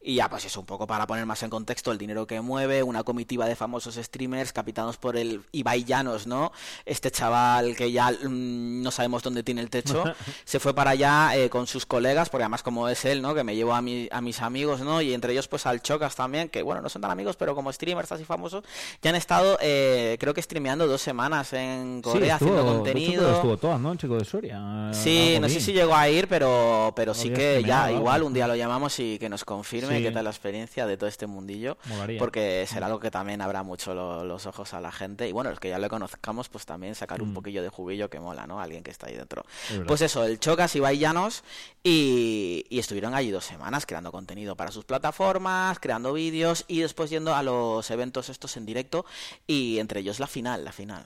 [0.01, 2.83] Y ya, pues eso, un poco para poner más en contexto el dinero que mueve,
[2.83, 6.51] una comitiva de famosos streamers capitados por el Ibai Llanos, ¿no?
[6.85, 10.03] Este chaval que ya mm, no sabemos dónde tiene el techo,
[10.45, 13.33] se fue para allá eh, con sus colegas, porque además como es él, ¿no?
[13.35, 15.01] Que me llevo a, mi- a mis amigos, ¿no?
[15.01, 17.71] Y entre ellos pues al Chocas también, que bueno, no son tan amigos, pero como
[17.71, 18.63] streamers así famosos,
[19.01, 22.73] ya han estado, eh, creo que streameando dos semanas en Corea sí, estuvo, haciendo hecho,
[22.83, 23.35] contenido.
[23.35, 23.91] estuvo todas, ¿no?
[23.91, 24.89] El chico de Soria.
[24.93, 28.33] Sí, Algo no sé si llegó a ir, pero, pero sí que ya igual un
[28.33, 30.03] día lo llamamos y que nos confirme Sí.
[30.03, 32.17] qué tal la experiencia de todo este mundillo, Molaría.
[32.19, 35.49] porque será algo que también habrá mucho lo- los ojos a la gente y bueno,
[35.49, 38.59] los que ya lo conozcamos, pues también sacar un poquillo de juguillo que mola, ¿no?
[38.61, 39.43] Alguien que está ahí dentro.
[39.71, 39.73] Mm.
[39.81, 39.87] Es.
[39.87, 41.43] Pues eso, el Chocas y Llanos
[41.83, 47.09] y, y estuvieron allí dos semanas creando contenido para sus plataformas, creando vídeos y después
[47.09, 49.05] yendo a los eventos estos en directo
[49.47, 51.05] y entre ellos la final, la final.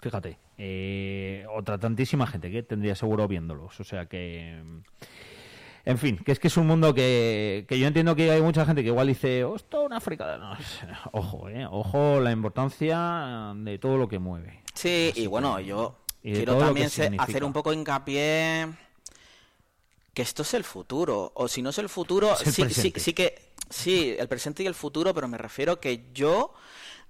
[0.00, 3.78] Fíjate, eh, otra tantísima gente que tendría seguro viéndolos.
[3.80, 4.62] O sea que.
[5.84, 8.66] En fin, que es que es un mundo que, que yo entiendo que hay mucha
[8.66, 10.36] gente que igual dice, esto es una fricada.
[10.36, 10.52] No,
[11.12, 14.62] ojo, eh, ojo la importancia de todo lo que mueve.
[14.74, 18.68] Sí, y bueno, yo y quiero también hacer un poco hincapié
[20.12, 22.92] que esto es el futuro, o si no es el futuro, Es el sí, sí,
[22.96, 26.52] sí que sí, el presente y el futuro, pero me refiero que yo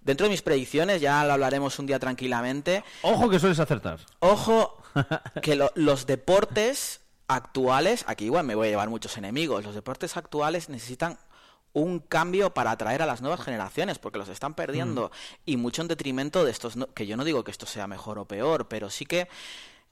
[0.09, 2.83] dentro de mis predicciones ya lo hablaremos un día tranquilamente.
[3.03, 4.01] Ojo que sueles acertar.
[4.21, 4.83] Ojo
[5.43, 10.17] que lo- los deportes actuales, aquí igual me voy a llevar muchos enemigos, los deportes
[10.17, 11.19] actuales necesitan
[11.75, 15.13] un cambio para atraer a las nuevas generaciones, porque los están perdiendo
[15.45, 18.25] y mucho en detrimento de estos, que yo no digo que esto sea mejor o
[18.25, 19.29] peor, pero sí que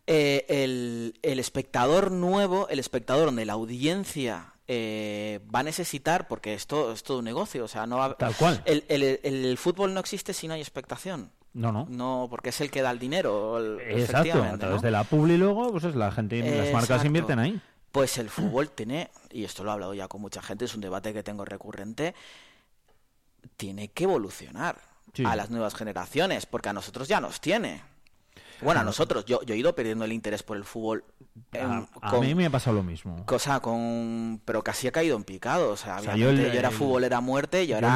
[0.07, 6.55] eh, el, el espectador nuevo, el espectador donde la audiencia eh, va a necesitar, porque
[6.55, 8.63] esto es todo un negocio, o sea, no va, Tal cual.
[8.65, 11.31] El, el- el fútbol no existe si no hay expectación.
[11.53, 11.87] No, no.
[11.89, 13.59] No, porque es el que da el dinero.
[13.59, 14.83] el- Exacto, a través ¿no?
[14.83, 17.61] de la publi luego, pues es la gente, las marcas invierten ahí.
[17.93, 20.83] Pues el fútbol tiene, y esto lo he hablado ya con mucha gente, es un
[20.83, 22.15] debate que tengo recurrente,
[23.57, 24.77] tiene que evolucionar
[25.15, 25.25] Sí.
[25.25, 27.83] a las nuevas generaciones, porque a nosotros ya nos tiene.
[28.63, 31.05] Bueno, a nosotros, yo, yo he ido perdiendo el interés por el fútbol.
[31.53, 33.25] em, A, mí me ha pasado lo mismo.
[33.27, 34.41] Cosa con.
[34.45, 35.71] Pero casi ha caído en picado.
[35.71, 37.89] O sea, O sea, yo el- yo, era el- futbolera a muerte y ahora.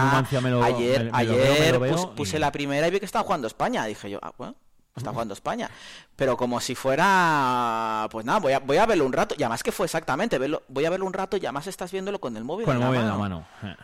[0.50, 3.06] Lo- ayer me- me ayer lo veo pus- puse y- la primera y vi que
[3.06, 3.84] estaba jugando España.
[3.86, 4.54] Dije yo, ah, bueno,
[4.96, 5.70] está jugando España.
[6.16, 8.06] Pero como si fuera.
[8.10, 9.34] Pues nada, voy a, voy a verlo un rato.
[9.38, 10.38] Y además que fue exactamente.
[10.38, 12.82] Verlo, voy a verlo un rato y además estás viéndolo con el móvil Con el
[12.82, 13.46] móvil en la mano.
[13.62, 13.74] Eh.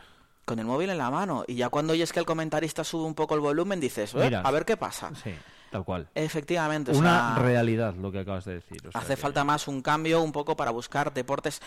[0.44, 1.44] Con el móvil en la mano.
[1.48, 4.50] Y ya cuando oyes que el comentarista sube un poco el volumen, dices, "Eh, a
[4.50, 5.10] ver qué pasa.
[5.22, 5.34] Sí,
[5.76, 6.08] tal cual.
[6.14, 6.92] Efectivamente.
[6.92, 8.78] o Una sea, realidad lo que acabas de decir.
[8.88, 11.60] o sea Hace que- falta más un cambio un poco para buscar deportes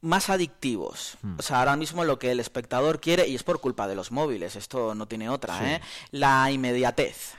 [0.00, 1.16] más adictivos.
[1.22, 1.36] Hmm.
[1.38, 4.12] O sea, ahora mismo lo que el espectador quiere, y es por culpa de los
[4.12, 5.64] móviles, esto no tiene otra, Sí.
[5.64, 5.80] ¿eh?
[6.10, 7.34] La inmediatez.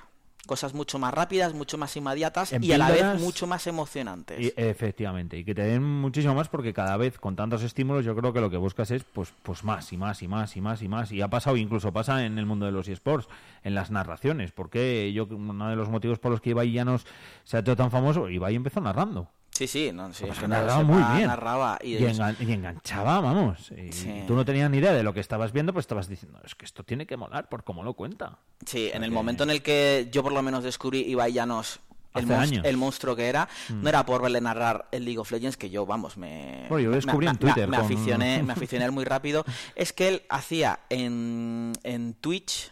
[0.46, 4.40] Cosas mucho más rápidas, mucho más inmediatas En y a la vez mucho más emocionantes.
[4.40, 8.16] Y, efectivamente, y que te den muchísimo más porque cada vez con tantos estímulos yo
[8.16, 10.82] creo que lo que buscas es pues pues más y más y más y más
[10.82, 13.28] y más y ha pasado incluso pasa en el mundo de los eSports,
[13.64, 17.06] en las narraciones, porque yo uno de los motivos por los que Ibai Llanos
[17.44, 19.30] se ha hecho tan famoso, Ibai empezó narrando.
[19.58, 21.28] Sí, sí, no, sí, Pues que narraba muy bien.
[21.28, 23.72] narraba y, Y, engan- y enganchaba, vamos.
[23.72, 24.24] Y Sí.
[24.28, 26.65] tú no tenías ni idea de lo que estabas viendo, pues estabas diciendo, es que
[26.65, 28.38] esto tiene que molar por cómo lo cuenta.
[28.65, 31.80] Sí, en el momento en el que yo por lo menos descubrí Ibai Llanos,
[32.15, 32.26] el.
[32.26, 32.65] Mm.
[32.65, 35.86] el monstruo que era, no era por verle narrar el League of Legends, que yo,
[35.86, 36.65] vamos, me...
[36.70, 39.46] Bueno, yo descubrí me- en Twitter Me, con- aficioné, me aficioné muy rápido.
[39.76, 42.72] Es que él hacía en, en Twitch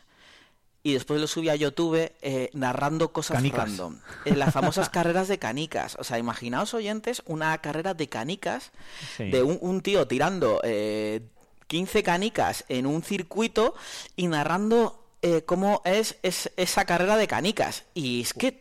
[0.83, 3.69] y después lo subía a YouTube eh, narrando cosas Canicas.
[3.69, 3.99] random.
[4.25, 5.95] En las famosas carreras de canicas.
[5.99, 8.71] O sea, imaginaos oyentes una carrera de canicas
[9.17, 9.29] Sí.
[9.31, 11.21] de un, un tío tirando eh,
[11.67, 13.73] 15 canicas en un circuito
[14.17, 17.85] y narrando eh, cómo es, es esa carrera de canicas.
[17.93, 18.59] Y es que,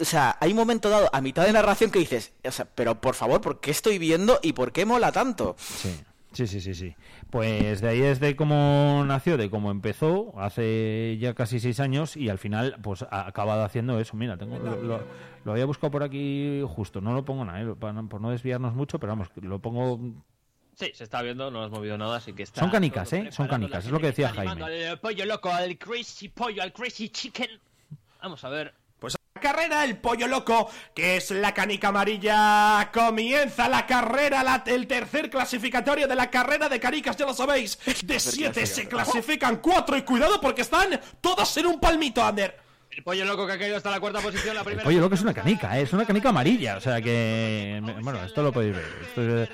[0.00, 2.98] o sea, hay un momento dado a mitad de narración que dices, o sea, pero
[3.00, 5.54] por favor, ¿por qué estoy viendo y por qué mola tanto?
[5.58, 5.94] Sí,
[6.32, 6.94] sí, sí, sí, sí.
[7.30, 12.16] Pues de ahí es de cómo nació, de cómo empezó, hace ya casi seis años,
[12.16, 14.16] y al final, pues ha acabado haciendo eso.
[14.16, 15.04] Mira, tengo, lo, lo-
[15.44, 17.74] lo había buscado por aquí justo, no lo pongo nada, ¿eh?
[17.74, 19.98] por no desviarnos mucho, pero vamos, lo pongo...
[20.74, 22.60] Sí, se está viendo, no has movido nada, así que está.
[22.60, 23.32] Son canicas, ¿eh?
[23.32, 24.62] Son canicas, es lo que decía Jaime.
[24.62, 27.50] Al pollo loco, al crazy pollo, al crazy chicken.
[28.22, 28.74] Vamos a ver.
[29.40, 32.90] Carrera, el pollo loco, que es la canica amarilla.
[32.92, 37.78] Comienza la carrera, la- el tercer clasificatorio de la carrera de canicas, ya lo sabéis.
[38.02, 42.67] De siete se clasifican cuatro y cuidado porque están todas en un palmito, Ander.
[42.98, 44.88] El pollo loco que ha caído hasta la cuarta posición, la primera.
[44.88, 45.82] Oye, lo que es una canica, ¿eh?
[45.82, 47.80] es una canica amarilla, o sea que...
[48.02, 49.48] Bueno, esto lo podéis ver, esto es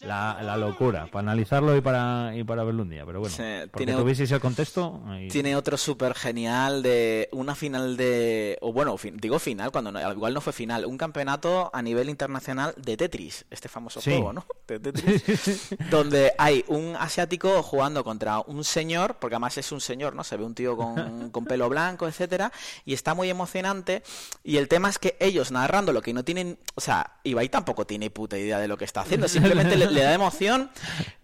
[0.00, 3.42] la, la locura, para analizarlo y para, y para verlo un día, pero bueno, Sí,
[3.70, 5.00] porque tiene- tuvieseis el contexto...
[5.06, 8.58] ahí- Tiene otro súper genial de una final de...
[8.62, 10.84] O bueno, fin- digo final, cuando no- igual no fue final.
[10.84, 14.10] Un campeonato a nivel internacional de Tetris, este famoso Sí.
[14.10, 14.44] juego, ¿no?
[14.66, 15.68] De Tetris.
[15.90, 20.24] donde hay un asiático jugando contra un señor, porque además es un señor, ¿no?
[20.24, 22.52] Se ve un tío con, con pelo blanco, etcétera,
[22.88, 24.02] y está muy emocionante.
[24.42, 26.58] Y el tema es que ellos narrando lo que no tienen...
[26.74, 30.02] O sea, Ibai tampoco tiene puta idea de lo que está haciendo, simplemente le, le
[30.02, 30.70] da emoción.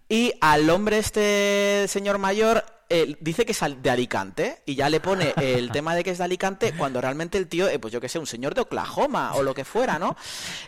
[0.07, 5.01] Y al hombre este señor mayor eh, dice que es de Alicante y ya le
[5.01, 8.01] pone el tema de que es de Alicante cuando realmente el tío, eh, pues yo
[8.01, 10.17] que sé, un señor de Oklahoma o lo que fuera, ¿no?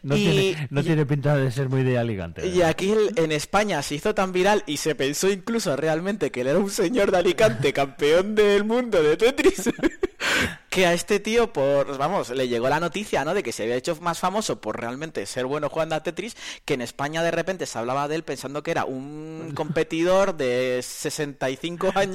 [0.03, 2.47] No, y, tiene, no tiene pinta de ser muy de Alicante.
[2.47, 6.41] y aquí el- en España se hizo tan viral y se pensó incluso realmente que
[6.41, 9.71] él era un señor de Alicante, campeón del mundo de Tetris.
[10.71, 13.35] que a este tío, por vamos, le llegó la noticia, ¿no?
[13.35, 16.75] De que se había hecho más famoso por realmente ser bueno jugando a Tetris, que
[16.75, 21.93] en España de repente se hablaba de él pensando que era un competidor de 65
[21.95, 22.06] años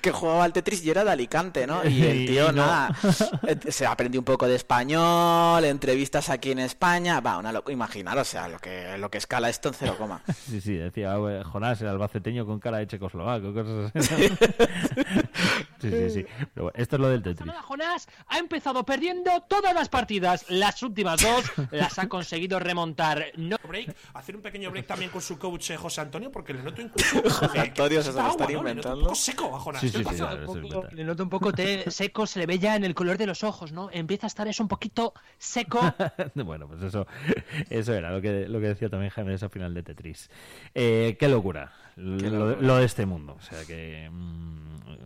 [0.00, 1.84] que jugaba al Tetris y era de Alicante, ¿no?
[1.84, 2.62] Y el Y tío, no.
[2.62, 2.96] nada,
[3.46, 8.16] eh, se aprendió un poco de español, entrevistas aquí en España, va, una loco, imaginar,
[8.18, 10.22] o sea, lo que, lo que escala esto en cero coma.
[10.50, 14.28] Sí, sí, decía "Ah, Jonás, el albaceteño con cara de checoslovaco, cosas así.
[15.90, 16.26] Sí, sí, sí.
[16.54, 17.52] Pero bueno, esto es lo del Tetris.
[17.62, 20.46] Jonás ha empezado perdiendo todas las partidas.
[20.48, 23.26] Las últimas dos las ha conseguido remontar.
[23.36, 26.62] No Break, hacer un pequeño break también con su coach eh, José Antonio porque le
[26.62, 27.22] noto incluso.
[27.30, 28.46] José Antonio se lo está ¿no?
[28.46, 28.98] Le noto inventando.
[28.98, 29.80] un poco seco a Jonás.
[29.80, 32.76] Sí, sí, ¿Qué sí, claro, le noto un poco té seco, se le ve ya
[32.76, 33.88] en el color de los ojos, ¿no?
[33.92, 35.80] Empieza a estar eso un poquito seco.
[36.34, 37.06] bueno, pues eso,
[37.70, 40.30] eso era lo que, lo que decía también Jaime esa final de Tetris.
[40.74, 43.36] Eh, qué locura, lo, lo de este mundo.
[43.38, 44.64] O sea que mm,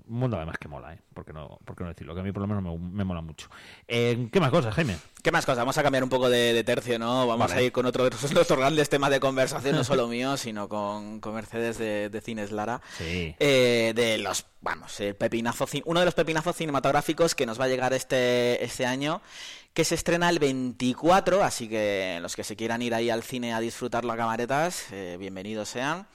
[0.08, 0.98] un mundo además que mola, ¿eh?
[1.12, 2.14] ¿Por qué no, por qué no decirlo?
[2.14, 3.48] Que a mí por lo menos me, me mola mucho.
[3.86, 4.96] Eh, ¿Qué más cosas, Jaime?
[5.22, 5.58] ¿Qué más cosas?
[5.58, 7.26] Vamos a cambiar un poco de, de tercio, ¿no?
[7.26, 7.60] Vamos Vale.
[7.60, 11.20] a ir con otro de nuestros grandes temas de conversación, no solo mío, sino con,
[11.20, 12.80] con Mercedes de, de Cines Lara.
[12.96, 13.34] Sí.
[13.38, 17.68] Eh, de los, vamos, el pepinazo, uno de los pepinazos cinematográficos que nos va a
[17.68, 19.20] llegar este, este año,
[19.74, 23.52] que se estrena el 24, así que los que se quieran ir ahí al cine
[23.52, 26.06] a disfrutarlo a camaretas, eh, bienvenidos sean.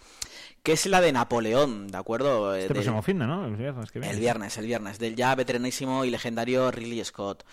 [0.64, 2.56] Que es la de Napoleón, ¿de acuerdo?
[2.56, 3.22] Este Del- próximo fin.
[3.22, 4.14] El viernes que viene.
[4.14, 7.44] el viernes, el viernes, del ya veteranísimo y legendario Ridley Scott.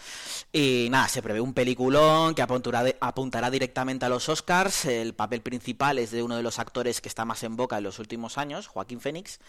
[0.52, 4.84] Y nada, se prevé un peliculón que apuntará, de- apuntará directamente a los Oscars.
[4.84, 7.82] El papel principal es de uno de los actores que está más en boca en
[7.84, 9.40] los últimos años, Joaquín Phoenix,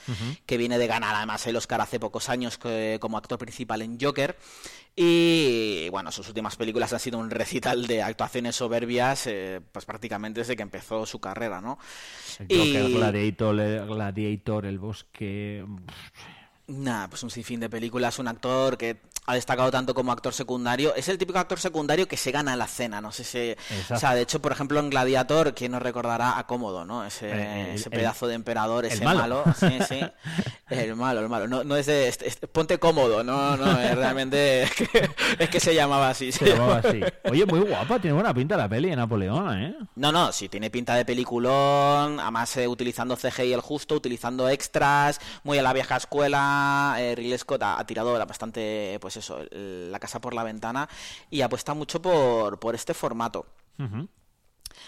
[0.48, 4.00] que viene de ganar además el Oscar hace pocos años que- como actor principal en
[4.02, 4.38] Joker.
[4.96, 10.42] Y bueno, sus últimas películas han sido un recital de actuaciones soberbias, eh, pues prácticamente
[10.42, 11.80] desde que empezó su carrera, ¿no?
[12.40, 15.66] El Joker, Y- Gladiator, el, Gladiator, el bosque.
[16.72, 20.96] Nada, pues un sinfín de películas, un actor que ha destacado tanto como actor secundario.
[20.96, 23.38] Es el típico actor secundario que se gana la cena, no sé si...
[23.52, 23.94] Exacto.
[23.96, 27.06] O sea, de hecho, por ejemplo, en Gladiator, ¿quién nos recordará a Cómodo, no?
[27.06, 29.20] Ese, El- ese el- pedazo de emperador, ese malo.
[29.20, 29.44] malo.
[29.58, 30.00] Sí, sí.
[30.72, 31.50] El malo, el malo.
[31.50, 32.08] No, no es de...
[32.08, 34.64] este- este- ponte cómodo, no, no, es realmente...
[34.64, 36.32] Es que, es que se llamaba así.
[36.32, 37.02] Se llamaba así.
[37.30, 39.76] Oye, muy guapa, tiene buena pinta la peli de Napoleón, ¿eh?
[39.96, 45.20] No, no, sí, tiene pinta de peliculón, además eh, utilizando CGI el justo, utilizando extras,
[45.44, 46.61] muy a la vieja escuela,
[47.00, 50.88] eh, Ridley Scott ha, tirado bastante, pues eso, la casa por la ventana
[51.30, 53.46] y apuesta mucho por, por este formato.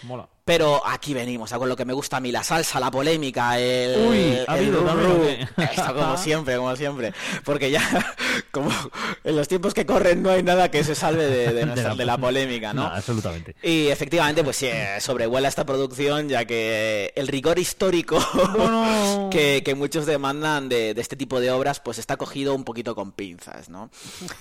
[0.02, 0.28] Mola.
[0.46, 3.58] Pero aquí venimos, a con lo que me gusta a mí, la salsa, la polémica,
[3.58, 3.96] el...
[4.08, 5.22] Uy, ¿ha el habido rum rum.
[5.56, 7.14] Esto como siempre, como siempre.
[7.46, 7.80] Porque ya,
[8.50, 8.70] como
[9.24, 12.04] en los tiempos que corren no hay nada que se salve de, de nuestra- de
[12.04, 12.84] la polémica, ¿no?
[12.84, 13.56] absolutamente.
[13.62, 18.18] Y efectivamente, pues sí, eh, sobrevuela esta producción, ya que el rigor histórico
[18.54, 19.28] Bueno.
[19.32, 22.94] que, que muchos demandan de, de este tipo de obras, pues está cogido un poquito
[22.94, 23.88] con pinzas, ¿no?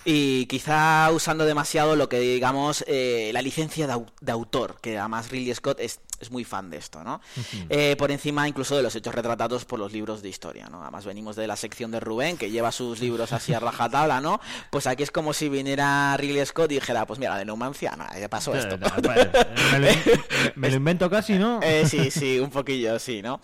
[0.03, 5.29] Y quizá usando demasiado lo que digamos eh, la licencia de, de autor, que además
[5.31, 5.92] Ridley Scott es,
[6.23, 7.21] es muy fan de esto, ¿no?
[7.69, 10.81] Eh, por encima incluso de los hechos retratados por los libros de historia, ¿no?
[10.81, 14.39] Además venimos de la sección de Rubén, que lleva sus libros así a rajatabla, ¿no?
[14.71, 18.05] Pues aquí es como si viniera Ridley Scott y dijera, pues mira, de Numancia, no,
[18.17, 18.77] ya pasó esto.
[18.77, 19.89] me, lo,
[20.55, 21.59] me lo invento casi, ¿no?
[21.61, 23.41] Eh, sí, sí, un poquillo, sí, ¿no?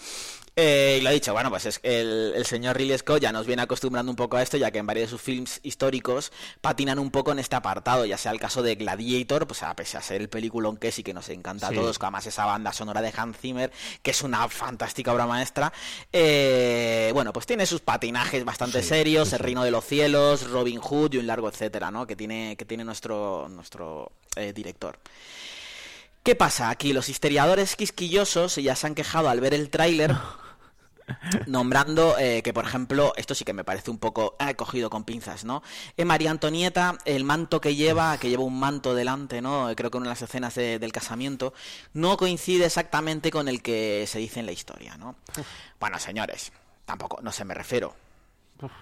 [0.55, 3.62] Eh, y lo dicho, bueno, pues es el, el señor Ridley Scott ya nos viene
[3.62, 6.31] acostumbrando un poco a esto, ya que en varios de sus films históricos
[6.62, 10.01] patinan un poco en este apartado, ya sea el caso de Gladiator, pues a pesar
[10.01, 11.73] de ser el peliculón que sí que nos encanta Sí.
[11.75, 15.71] a todos, además esa banda sonora de Hans Zimmer, que es una fantástica obra maestra,
[16.12, 21.13] eh, bueno, pues tiene sus patinajes bastante serios, El Reino de los Cielos, Robin Hood
[21.13, 22.05] y un largo etcétera, ¿no?
[22.07, 24.97] Que tiene, que tiene nuestro, nuestro eh, director.
[26.23, 26.69] ¿Qué pasa?
[26.69, 30.15] Aquí los historiadores quisquillosos ya se han quejado al ver el tráiler
[31.47, 35.05] nombrando eh, que, por ejemplo, esto sí que me parece un poco ah, cogido con
[35.05, 35.63] pinzas, ¿no?
[35.97, 39.71] Eh, María Antonieta, el manto que lleva, que lleva un manto delante, ¿no?
[39.75, 41.53] Creo que en una de las escenas de- del casamiento,
[41.93, 45.15] no coincide exactamente con el que se dice en la historia, ¿no?
[45.79, 46.51] Bueno, señores,
[46.86, 47.95] tampoco, no se me refiero.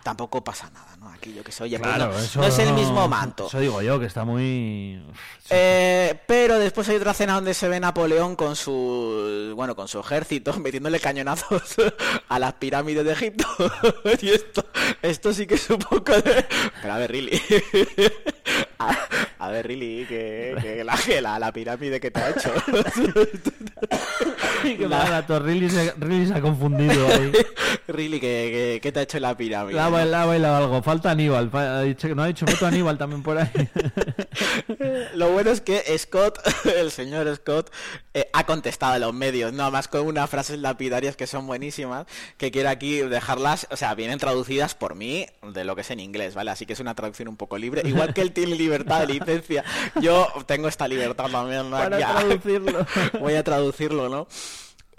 [0.03, 1.09] Tampoco pasa nada, ¿no?
[1.09, 3.47] Aquí yo que sé, oye, pues Claro, no, eso no es el mismo manto.
[3.47, 4.99] Eso digo yo, que está muy...
[5.49, 9.99] Eh, pero después hay otra escena donde se ve Napoleón con su bueno con su
[9.99, 11.75] ejército metiéndole cañonazos
[12.29, 13.45] a las pirámides de Egipto
[14.21, 14.65] y esto
[15.01, 16.45] esto sí que es un poco de
[16.81, 17.41] pero a ver Riley
[18.79, 18.97] a,
[19.39, 22.51] a ver Riley que, que la, la, la pirámide que te ha hecho
[25.27, 25.39] que.
[25.39, 27.31] Riley se, Riley se ha confundido ahí.
[27.87, 30.83] Riley que, que, que te ha hecho la pirámide La ha bailado, bailado algo.
[30.83, 31.49] Falta Aníbal.
[31.53, 33.49] ha dicho no ha dicho foto Aníbal también por ahí.
[35.15, 37.71] Lo bueno es que Scott, el señor Scott,
[38.13, 42.05] eh, ha contestado a los medios, no más con unas frases lapidarias que son buenísimas,
[42.37, 45.99] que quiero aquí dejarlas, o sea, vienen traducidas por mí de lo que es en
[45.99, 46.51] inglés, ¿vale?
[46.51, 47.81] Así que es una traducción un poco libre.
[47.85, 49.63] Igual que él tiene libertad de licencia,
[50.01, 51.77] yo tengo esta libertad también, ¿no?
[51.77, 52.15] Para Ya.
[52.15, 52.85] traducirlo.
[53.19, 54.27] Voy a traducirlo, ¿no?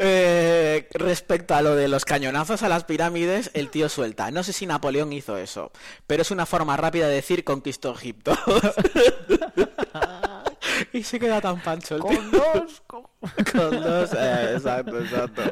[0.00, 4.30] Eh, respecto a lo de los cañonazos a las pirámides, el tío suelta.
[4.30, 5.72] No sé si Napoleón hizo eso,
[6.06, 8.32] pero es una forma rápida de decir conquistó Egipto.
[10.98, 12.08] y se queda tan pancho el tío.
[12.18, 12.82] Con dos.
[13.52, 15.42] Con dos, eh, exacto, exacto.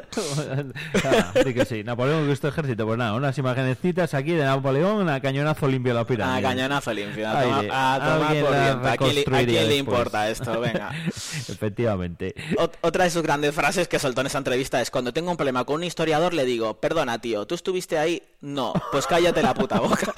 [1.03, 1.83] Ah, sí que sí.
[1.83, 2.85] Napoleón conquistó ejército.
[2.85, 6.41] Pues nada, unas imagenecitas aquí de Napoleón, a cañonazo limpio la pirámide.
[6.41, 7.27] cañonazo limpio.
[7.27, 7.51] A Aire.
[7.67, 8.87] tomar, a tomar Alguien por la viento.
[8.87, 9.77] ¿A quién, le- a quién le después.
[9.79, 10.59] importa esto?
[10.61, 10.91] Venga.
[11.49, 12.35] Efectivamente.
[12.57, 15.37] Ot- Otra de sus grandes frases que soltó en esa entrevista es cuando tengo un
[15.37, 18.23] problema con un historiador le digo, perdona tío, ¿tú estuviste ahí?
[18.41, 20.13] No, pues cállate la puta boca.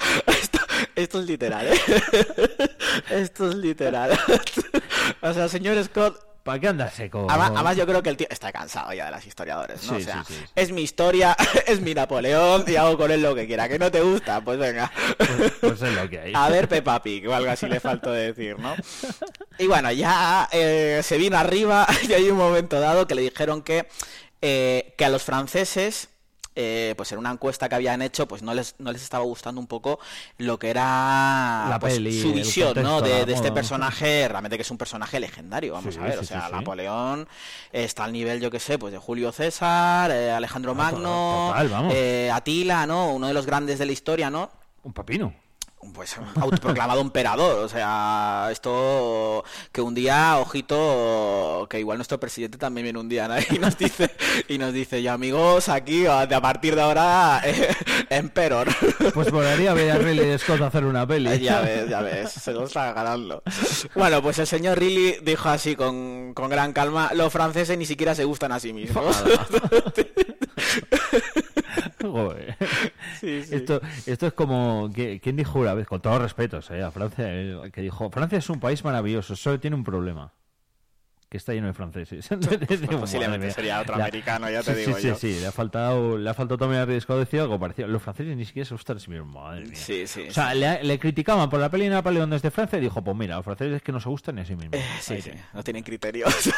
[1.02, 1.80] Esto, es literal, ¿eh?
[3.10, 4.18] Esto es literal.
[5.22, 7.26] O sea, señor Scott, ¿Para qué andas seco?
[7.28, 9.96] además, además yo creo que el tío está cansado ya de las historiadores, ¿no?
[9.96, 10.44] Sí, o sea, sí, sí.
[10.54, 11.36] es mi historia,
[11.66, 13.68] es mi Napoleón y hago con él lo que quiera.
[13.68, 14.40] ¿Que no te gusta?
[14.40, 14.90] Pues venga.
[15.18, 16.32] Pues, pues es lo que hay.
[16.34, 18.74] A ver, Peppa Pig, o algo así le faltó decir, ¿no?
[19.58, 23.62] Y bueno, ya eh, se vino arriba y hay un momento dado que le dijeron
[23.62, 23.86] que,
[24.40, 26.08] eh, que a los franceses
[26.62, 29.60] eh, pues en una encuesta que habían hecho, pues no les, no les estaba gustando
[29.60, 29.98] un poco
[30.36, 33.00] lo que era La pues, peli, su visión, ¿no?
[33.00, 36.12] De, este personaje, realmente que es un personaje legendario, vamos Sí, a ver.
[36.14, 36.52] sí, o sea, sí.
[36.52, 37.26] Napoleón
[37.72, 41.88] está al nivel, yo que sé, pues de Julio César, eh, Alejandro Ah, Magno, total,
[41.92, 43.12] eh, Atila, ¿no?
[43.14, 44.50] Uno de los grandes de la historia, ¿no?
[44.82, 45.32] Un papino.
[45.94, 47.64] Pues autoproclamado emperador.
[47.64, 53.28] O sea, esto que un día, ojito, que igual nuestro presidente también viene un día
[53.28, 53.36] ¿no?
[53.50, 54.10] y nos dice,
[54.48, 57.74] y nos dice, ya amigos, aquí a a partir de ahora, eh,
[58.10, 58.68] emperor.
[59.14, 61.38] Pues molaría ver a Ridley Scott hacer una peli.
[61.40, 63.42] ya ves, ya ves, se lo está ganando.
[63.94, 68.14] Bueno, pues el señor Riley dijo así con, con gran calma, los franceses ni siquiera
[68.14, 69.16] se gustan a sí mismos.
[72.12, 72.56] Joder.
[73.18, 73.54] Sí, sí.
[73.54, 74.90] Esto, esto es como.
[74.94, 75.86] ¿Quién dijo una vez?
[75.86, 79.60] Con todos respetos eh, a Francia, eh, que dijo: Francia es un país maravilloso, solo
[79.60, 80.32] tiene un problema.
[81.28, 82.28] Que está lleno de franceses.
[82.80, 85.14] Digo, posiblemente sería otro americano, ya te sí, digo sí, yo.
[85.14, 87.86] Sí, sí, le ha faltado, le ha faltado también arriesgado decir algo parecido.
[87.86, 89.76] Los franceses ni siquiera se gustan a sí mismos, madre mía.
[89.76, 92.82] Sí, sí, O sea, le, le criticaban por la peli de Napoleón desde Francia y
[92.82, 94.74] dijo: Pues mira, los franceses es que no se gustan ni a sí mismos.
[94.74, 96.34] Eh, sí, sí, no tienen criterios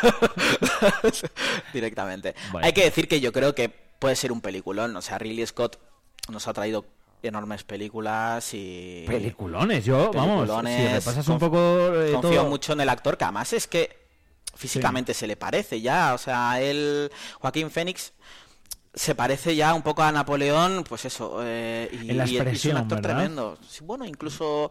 [1.74, 2.34] directamente.
[2.50, 2.66] Vaya.
[2.66, 4.96] Hay que decir que yo creo que puede ser un peliculón.
[4.96, 5.78] O sea, Ridley Scott
[6.28, 6.84] nos ha traído
[7.22, 9.04] enormes películas y...
[9.06, 11.58] Peliculones, yo, vamos, si Peliculones, repasas un poco
[11.94, 12.50] eh, Confío todo...
[12.50, 13.96] mucho en el actor, que además es que
[14.56, 16.14] físicamente se le parece ya.
[16.14, 18.12] O sea, él, Joaquín Fénix,
[18.94, 21.38] se parece ya un poco a Napoleón, pues eso.
[21.42, 23.14] eh, y, la es un actor ¿verdad?
[23.16, 23.58] tremendo.
[23.82, 24.70] Bueno, incluso,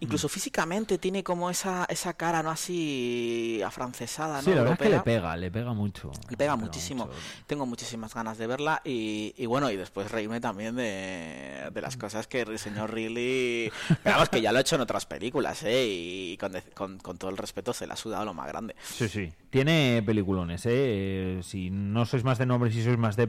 [0.00, 2.50] incluso físicamente tiene como esa, esa cara, ¿no?
[2.50, 4.42] Así afrancesada, ¿no?
[4.42, 6.10] Sí, la verdad es que le pega, le pega mucho.
[6.28, 7.06] Le pega muchísimo.
[7.06, 7.18] mucho.
[7.46, 11.96] Tengo muchísimas ganas de verla y, y bueno, y después reírme también de, de las
[11.96, 13.70] cosas que el señor Ridley...
[14.04, 15.86] Vamos, que ya lo ha hecho en otras películas, ¿eh?
[15.88, 18.74] Y con, de- con- con todo el respeto se le ha sudado lo más grande.
[18.82, 19.32] Sí, sí.
[19.50, 21.40] Tiene peliculones, ¿eh?
[21.42, 23.26] Si no sois más de nombres y sois más de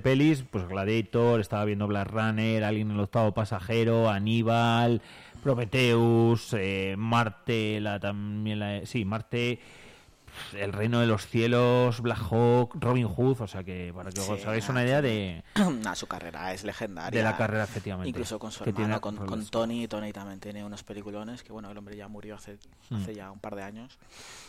[0.49, 5.01] pues Gladiator, estaba viendo Black Runner, Alien el octavo pasajero, Aníbal,
[5.43, 8.85] Prometheus, eh, Marte, la también la...
[8.85, 9.59] Sí, Marte...
[10.53, 14.45] El Reino de los Cielos, Black Hawk, Robin Hood, o sea que para que os
[14.45, 15.43] hagáis una idea de,
[15.83, 17.19] Nah, su carrera es legendaria.
[17.19, 18.07] de la carrera, efectivamente.
[18.07, 19.45] Incluso con su tiene hermano, con.
[19.47, 19.89] Tony.
[19.89, 22.57] Tony también tiene unos peliculones que, bueno, el hombre ya murió hace,
[22.89, 22.95] Mm.
[22.95, 23.99] hace ya un par de años.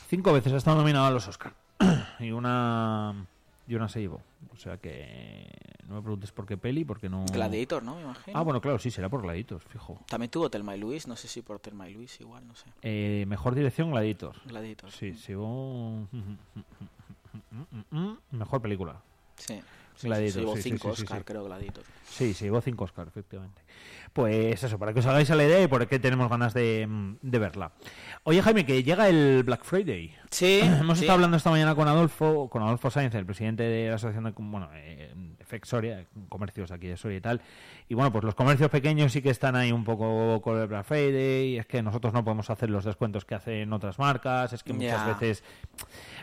[0.09, 1.53] Cinco veces ha estado nominado a los Oscar
[2.21, 3.27] y una
[3.67, 4.21] y una se llevó.
[4.51, 5.49] O sea que
[5.89, 7.25] no me preguntes por qué peli, porque no.
[7.33, 7.97] Gladiator, ¿no?
[7.97, 8.39] Me imagino.
[8.39, 10.01] Ah, bueno, claro, sí, será por Gladiator, fijo.
[10.09, 12.67] También tuvo Telma y Luis, no sé si por Telma y Luis igual, no sé.
[12.83, 14.37] Eh, mejor dirección Gladiator.
[14.47, 14.91] Gladiator.
[14.91, 16.09] Sí, se llevó
[18.31, 19.01] mejor película.
[19.37, 19.61] Sí.
[19.95, 21.25] Sí, Gladiator, se llevó sí, sí, cinco sí, sí, Oscar, sí.
[21.25, 21.85] creo, Gladiator.
[22.05, 23.63] Sí, se llevó cinco Oscar, efectivamente.
[24.13, 26.89] Pues eso, para que os hagáis a la idea y por qué tenemos ganas de,
[27.21, 27.73] de verla.
[28.25, 30.15] Oye, Jaime, que llega el Black Friday.
[30.33, 31.05] Sí, Hemos sí.
[31.05, 34.33] estado hablando esta mañana con Adolfo, con Adolfo Sáenz, el presidente de la asociación de,
[34.35, 35.13] bueno, eh,
[35.45, 37.43] FX Soria, comercios aquí de Soria y tal.
[37.89, 40.87] Y bueno, pues los comercios pequeños sí que están ahí un poco con el Black
[40.87, 41.49] Friday.
[41.49, 44.55] Y es que nosotros no podemos hacer los descuentos que hacen otras marcas.
[44.55, 45.45] Es que muchas veces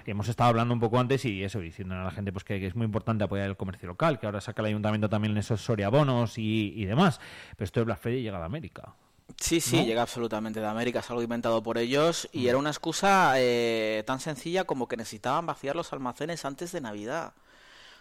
[0.08, 2.66] hemos estado hablando un poco antes y eso, diciendo a la gente pues que, que
[2.66, 5.90] es muy importante apoyar el comercio local, que ahora saca el ayuntamiento también esos Soria
[5.90, 7.22] bonos y, y demás.
[7.56, 8.96] Pero esto de Black Friday llega de América.
[9.38, 9.84] Sí, sí, ¿no?
[9.86, 14.20] llega absolutamente de América, es algo inventado por ellos y era una excusa eh, tan
[14.20, 17.34] sencilla como que necesitaban vaciar los almacenes antes de Navidad.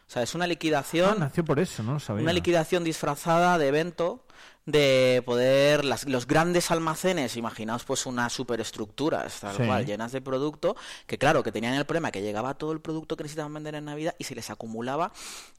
[0.07, 2.23] O sea, es una Ah, liquidación, nació por eso, no sabía.
[2.23, 4.25] una liquidación disfrazada de evento
[4.65, 9.63] de poder las- los grandes almacenes, imaginaos pues unas superestructuras tal Sí.
[9.67, 10.77] cual llenas de producto,
[11.07, 13.85] que claro, que tenían el problema que llegaba todo el producto que necesitaban vender en
[13.87, 15.13] Navidad y se les acumulaba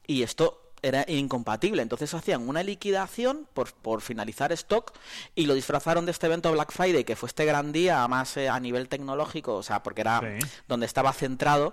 [0.06, 1.82] y esto era incompatible.
[1.82, 4.92] Entonces hacían una liquidación por, por finalizar stock
[5.34, 8.48] y lo disfrazaron de este evento Black Friday, que fue este gran día, más eh,
[8.48, 10.46] a nivel tecnológico, o sea, porque era Sí.
[10.68, 11.72] donde estaba centrado.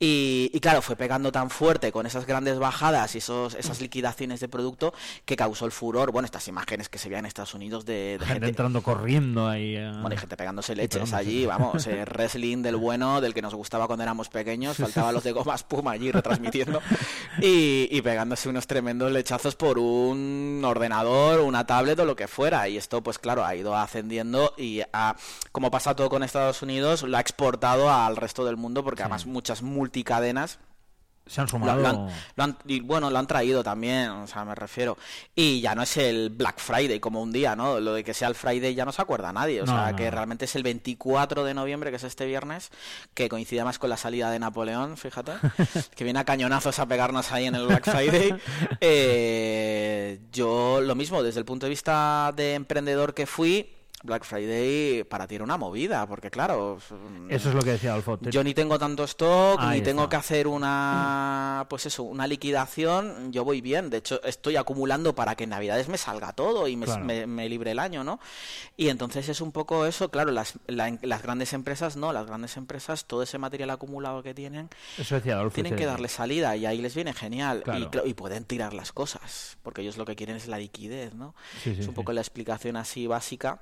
[0.00, 4.38] Y, y claro, fue pegando tan fuerte con esas grandes bajadas y esos, esas liquidaciones
[4.38, 4.94] de producto
[5.24, 6.12] que causó el furor.
[6.12, 9.48] Bueno, estas imágenes que se veían en Estados Unidos de, de gente gente, entrando corriendo
[9.48, 9.76] ahí.
[9.76, 11.16] a- bueno, y gente pegándose leches pegándose.
[11.16, 15.24] allí, vamos, eh, wrestling del bueno, del que nos gustaba cuando éramos pequeños, faltaban los
[15.24, 16.80] de goma espuma allí retransmitiendo
[17.42, 22.68] y, y pegándose unos tremendos lechazos por un ordenador, una tablet o lo que fuera.
[22.68, 25.16] Y esto, pues claro, ha ido ascendiendo y ha,
[25.50, 29.26] como pasa todo con Estados Unidos, lo ha exportado al resto del mundo porque además
[29.26, 30.58] muchas multicadenas
[31.26, 31.80] Se han sumado.
[31.80, 34.96] lo han, lo han- y bueno, lo han traído también, o sea, me refiero.
[35.34, 37.80] Y ya no es el Black Friday como un día, ¿no?
[37.80, 39.60] Lo de que sea el Friday ya no se acuerda nadie.
[39.60, 42.70] O No, sea, no, que realmente es el 24 de noviembre, que es este viernes,
[43.12, 45.32] que coincide más con la salida de Napoleón, fíjate.
[45.96, 48.34] que viene a cañonazos a pegarnos ahí en el Black Friday.
[48.80, 53.70] Eh, yo lo mismo, desde el punto de vista de emprendedor que fui,
[54.02, 56.78] Black Friday para ti era una movida, porque claro,
[57.28, 58.16] Eso es lo que decía Adolfo.
[58.18, 60.10] Te- yo ni tengo tanto stock, Ahí ni tengo está.
[60.10, 65.34] que hacer una, pues eso, una liquidación, yo voy bien, de hecho estoy acumulando para
[65.34, 67.04] que en Navidades me salga todo y me, Claro.
[67.04, 68.20] me- me libre el año, ¿no?
[68.76, 72.56] Y entonces es un poco eso, claro, las, la- las grandes empresas no, las grandes
[72.56, 75.54] empresas, todo ese material acumulado que tienen, Eso decía Adolfo.
[75.54, 77.58] tienen que darle salida y ahí les viene genial.
[77.60, 77.90] Y, Claro.
[77.90, 81.34] cl- y pueden tirar las cosas, porque ellos lo que quieren es la liquidez, ¿no?
[81.62, 81.96] Sí, sí, es un sí.
[81.96, 83.60] poco la explicación así básica.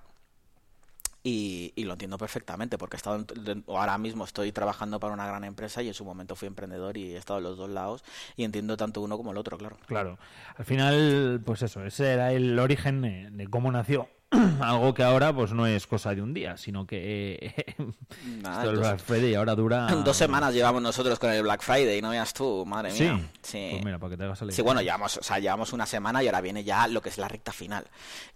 [1.29, 3.16] Y, y lo entiendo perfectamente, porque he estado
[3.47, 6.97] en- ahora mismo estoy trabajando para una gran empresa y en su momento fui emprendedor
[6.97, 8.05] y he estado en los dos lados
[8.37, 9.77] y entiendo tanto uno como el otro, claro.
[9.87, 10.18] Claro.
[10.57, 14.09] Al final, pues eso, ese era el origen de cómo nació.
[14.61, 18.99] Algo que ahora pues no es cosa de un día, sino que eh, esto Black
[18.99, 19.87] Friday ahora dura...
[20.05, 23.05] Dos semanas llevamos nosotros con el Black Friday, no veas tú, madre Sí.
[23.05, 23.20] mía.
[23.43, 23.68] Sí.
[23.70, 26.27] Pues mira, para que te hagas Sí, bueno, llevamos, o sea, llevamos una semana y
[26.27, 27.87] ahora viene ya lo que es la recta final.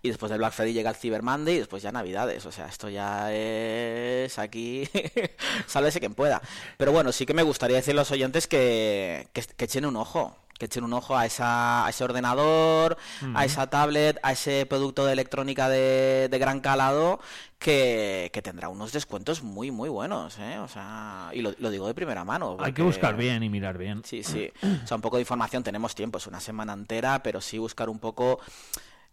[0.00, 2.46] Y después del Black Friday llega el Cyber Monday y después ya Navidades.
[2.46, 4.88] O sea, esto ya es aquí,
[5.66, 6.40] sálvese quien pueda.
[6.76, 9.96] Pero bueno, sí que me gustaría decir a los oyentes que, que, que echen un
[9.96, 10.36] ojo.
[10.60, 12.98] Que echen un ojo a, esa, a ese ordenador,
[13.34, 17.18] a esa tablet, a ese producto de electrónica de, de gran calado
[17.58, 20.38] que, que tendrá unos descuentos muy, muy buenos.
[20.38, 20.58] ¿eh?
[20.58, 22.58] O sea, y lo, lo digo de primera mano.
[22.60, 24.02] Hay que buscar bien y mirar bien.
[24.04, 24.52] Sí, sí.
[24.84, 27.88] O sea, un poco de información tenemos tiempo, es una semana entera, pero sí buscar
[27.88, 28.38] un poco.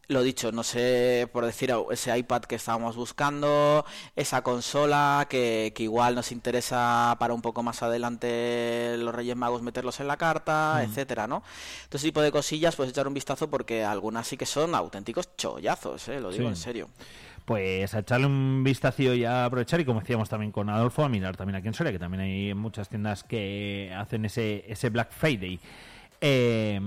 [0.10, 3.84] Lo dicho, no sé, por decir, ese iPad que estábamos buscando,
[4.16, 9.62] esa consola que, que igual nos interesa para un poco más adelante los Reyes Magos
[9.62, 11.44] meterlos en la carta, etcétera, ¿no?
[11.90, 15.36] Todo ese tipo de cosillas, pues echar un vistazo porque algunas sí que son auténticos
[15.36, 16.22] chollazos, ¿eh?
[16.22, 16.48] Lo digo Sí.
[16.48, 16.90] en serio.
[17.44, 21.10] Pues a echarle un vistazo y a aprovechar, y como decíamos también con Adolfo, a
[21.10, 25.12] mirar también aquí en Soria, que también hay muchas tiendas que hacen ese, ese Black
[25.12, 25.60] Friday.
[26.22, 26.80] Eh,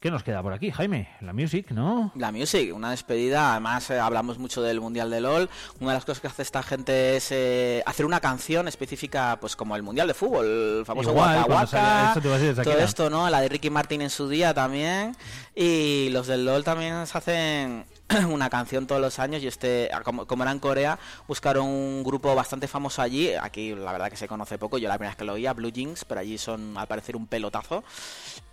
[0.00, 1.10] ¿Qué nos queda por aquí, Jaime?
[1.20, 2.10] La music, ¿no?
[2.14, 3.50] La Music, una despedida.
[3.50, 5.50] Además, eh, hablamos mucho del Mundial de LOL.
[5.78, 9.56] Una de las cosas que hace esta gente es eh, hacer una canción específica, pues
[9.56, 12.36] como el Mundial de Fútbol, el famoso Igual, Waka cuando Waka, salía- eso te iba
[12.36, 13.28] a decir, todo esto, ¿no?
[13.28, 15.14] La de Ricky Martin en su día también.
[15.54, 17.84] Y los del LOL también se hacen
[18.28, 20.98] una canción todos los años y este, como, como era en Corea,
[21.28, 23.32] buscaron un grupo bastante famoso allí.
[23.34, 25.70] Aquí la verdad que se conoce poco, yo la primera vez que lo oía, Blue
[25.70, 27.84] Jeans, pero allí son al parecer un pelotazo.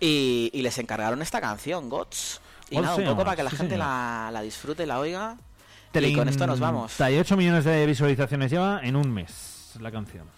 [0.00, 2.40] Y, y les encargaron esta canción, Gods.
[2.70, 5.36] Y nada, un poco para que la sí, gente la, la disfrute, la oiga.
[5.94, 6.92] Y con esto nos vamos.
[6.94, 10.37] 38 millones de visualizaciones lleva en un mes la canción.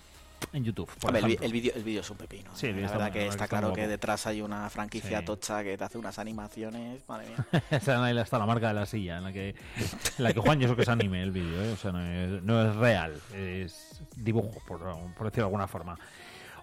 [0.53, 0.91] En YouTube.
[0.99, 2.51] por Hombre, el, vídeo el vídeo es un pepino.
[2.55, 2.73] Sí, ¿eh?
[2.73, 5.25] la verdad que está claro que detrás hay una franquicia Sí.
[5.25, 7.03] tocha que te hace unas animaciones.
[7.09, 7.63] Madre mía.
[7.71, 10.77] Está la marca de la silla en la que, en la que Juan yo creo
[10.77, 11.73] que es anime el vídeo, ¿eh?
[11.73, 15.99] o sea, no es, no es real, es dibujo, por, por decirlo de alguna forma.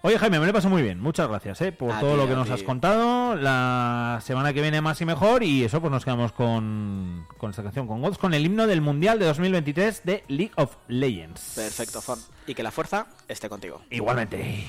[0.02, 1.72] Oye Jaime, me lo paso muy bien, muchas gracias ¿eh?
[1.72, 3.34] por A todo lo que nos has contado.
[3.34, 7.62] La semana que viene más y mejor y eso pues nos quedamos con, con esta
[7.62, 11.54] canción, con Gods, con el himno del Mundial de 2023 de League of Legends.
[11.56, 12.18] Perfecto, Fon.
[12.46, 13.82] Y que la fuerza esté contigo.
[13.90, 14.66] Igualmente.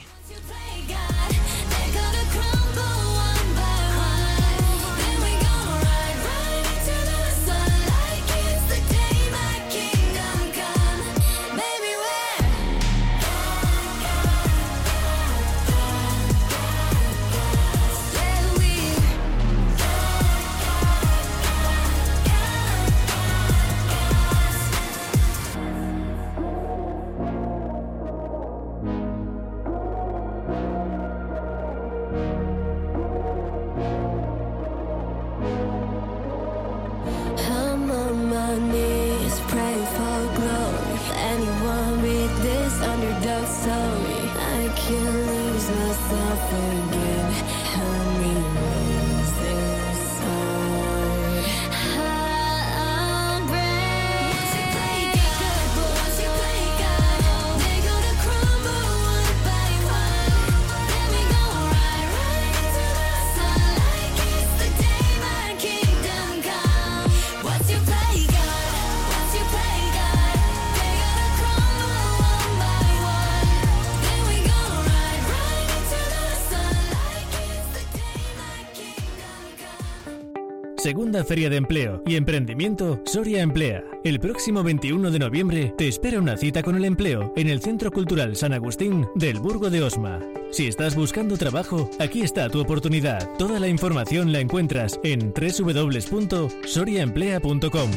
[81.29, 83.83] Feria de Empleo y Emprendimiento Soria Emplea.
[84.03, 87.91] El próximo 21 de noviembre te espera una cita con el empleo en el Centro
[87.91, 90.19] Cultural San Agustín del Burgo de Osma.
[90.49, 93.29] Si estás buscando trabajo, aquí está tu oportunidad.
[93.37, 97.91] Toda la información la encuentras en www.soriaemplea.com.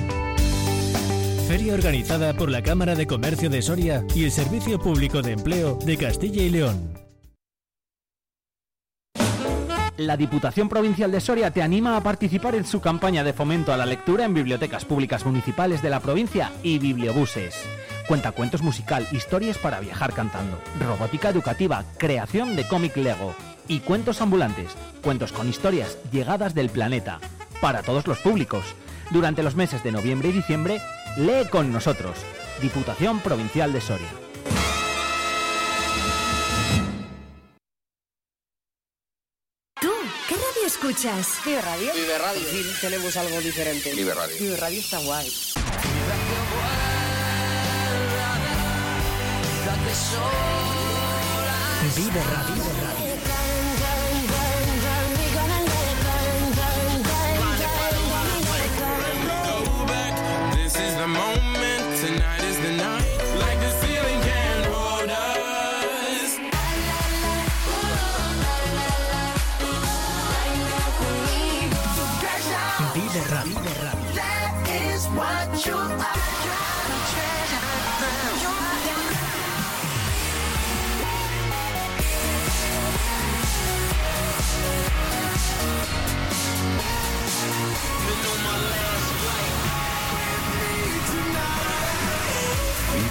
[1.48, 5.78] Feria organizada por la Cámara de Comercio de Soria y el Servicio Público de Empleo
[5.86, 7.01] de Castilla y León.
[9.98, 13.76] La Diputación Provincial de Soria te anima a participar en su campaña de fomento a
[13.76, 17.62] la lectura en bibliotecas públicas municipales de la provincia y bibliobuses.
[18.08, 23.34] Cuentacuentos musical, historias para viajar cantando, robótica educativa, creación de cómic Lego
[23.68, 24.72] y cuentos ambulantes,
[25.02, 27.20] cuentos con historias llegadas del planeta,
[27.60, 28.64] para todos los públicos.
[29.10, 30.80] Durante los meses de noviembre y diciembre,
[31.18, 32.16] lee con nosotros.
[32.62, 34.21] Diputación Provincial de Soria.
[40.82, 41.38] Escuchas?
[41.44, 41.92] Vive Radio.
[41.94, 42.42] Vive Radio.
[42.50, 43.94] Sí, tenemos algo diferente.
[43.94, 44.36] Vive Radio.
[44.36, 45.32] Vive Radio está guay.
[51.96, 52.62] Vive Radio.
[60.56, 61.51] This is the moment,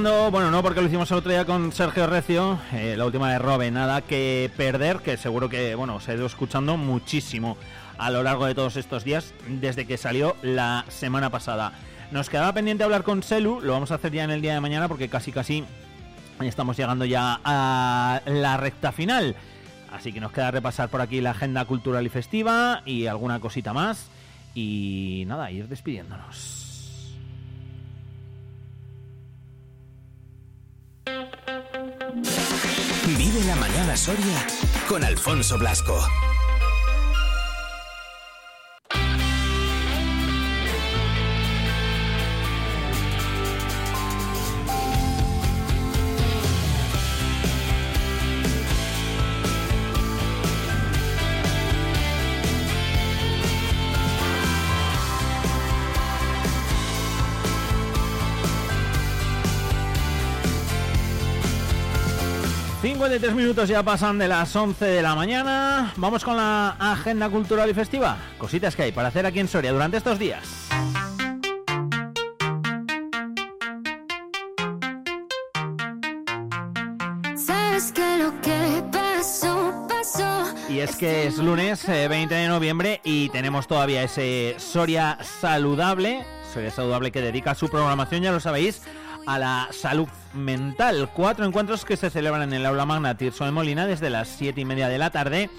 [0.00, 3.38] Bueno, no porque lo hicimos el otro día con Sergio Recio, eh, la última de
[3.40, 7.56] Robe, nada que perder, que seguro que, bueno, se ha ido escuchando muchísimo
[7.98, 11.72] a lo largo de todos estos días, desde que salió la semana pasada.
[12.12, 14.60] Nos quedaba pendiente hablar con Selu, lo vamos a hacer ya en el día de
[14.60, 15.64] mañana porque casi casi
[16.40, 19.34] estamos llegando ya a la recta final.
[19.90, 23.72] Así que nos queda repasar por aquí la agenda cultural y festiva y alguna cosita
[23.72, 24.06] más.
[24.54, 26.57] Y nada, ir despidiéndonos.
[33.38, 34.46] Vive la mañana Soria
[34.88, 36.04] con Alfonso Blasco.
[63.16, 65.94] Tres minutos ya pasan de las 11 de la mañana.
[65.96, 68.18] Vamos con la agenda cultural y festiva.
[68.36, 70.44] Cositas que hay para hacer aquí en Soria durante estos días.
[77.34, 80.44] Sabes que lo que pasó, pasó.
[80.68, 86.24] Y es que es lunes eh, 20 de noviembre y tenemos todavía ese Soria Saludable.
[86.52, 88.82] Soria Saludable que dedica su programación, ya lo sabéis,
[89.28, 91.10] a la salud mental.
[91.12, 94.62] Cuatro encuentros que se celebran en el aula magna Tirso de Molina desde las siete
[94.62, 95.50] y media de la tarde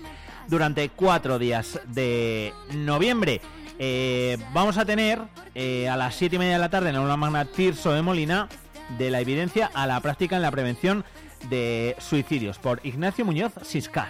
[0.47, 3.41] durante cuatro días de noviembre.
[3.77, 5.21] Eh, vamos a tener
[5.53, 8.01] eh, a las siete y media de la tarde en el aula magna Tirso de
[8.01, 8.49] Molina
[8.97, 11.05] de la evidencia a la práctica en la prevención
[11.47, 14.07] de suicidios por Ignacio Muñoz Siscar.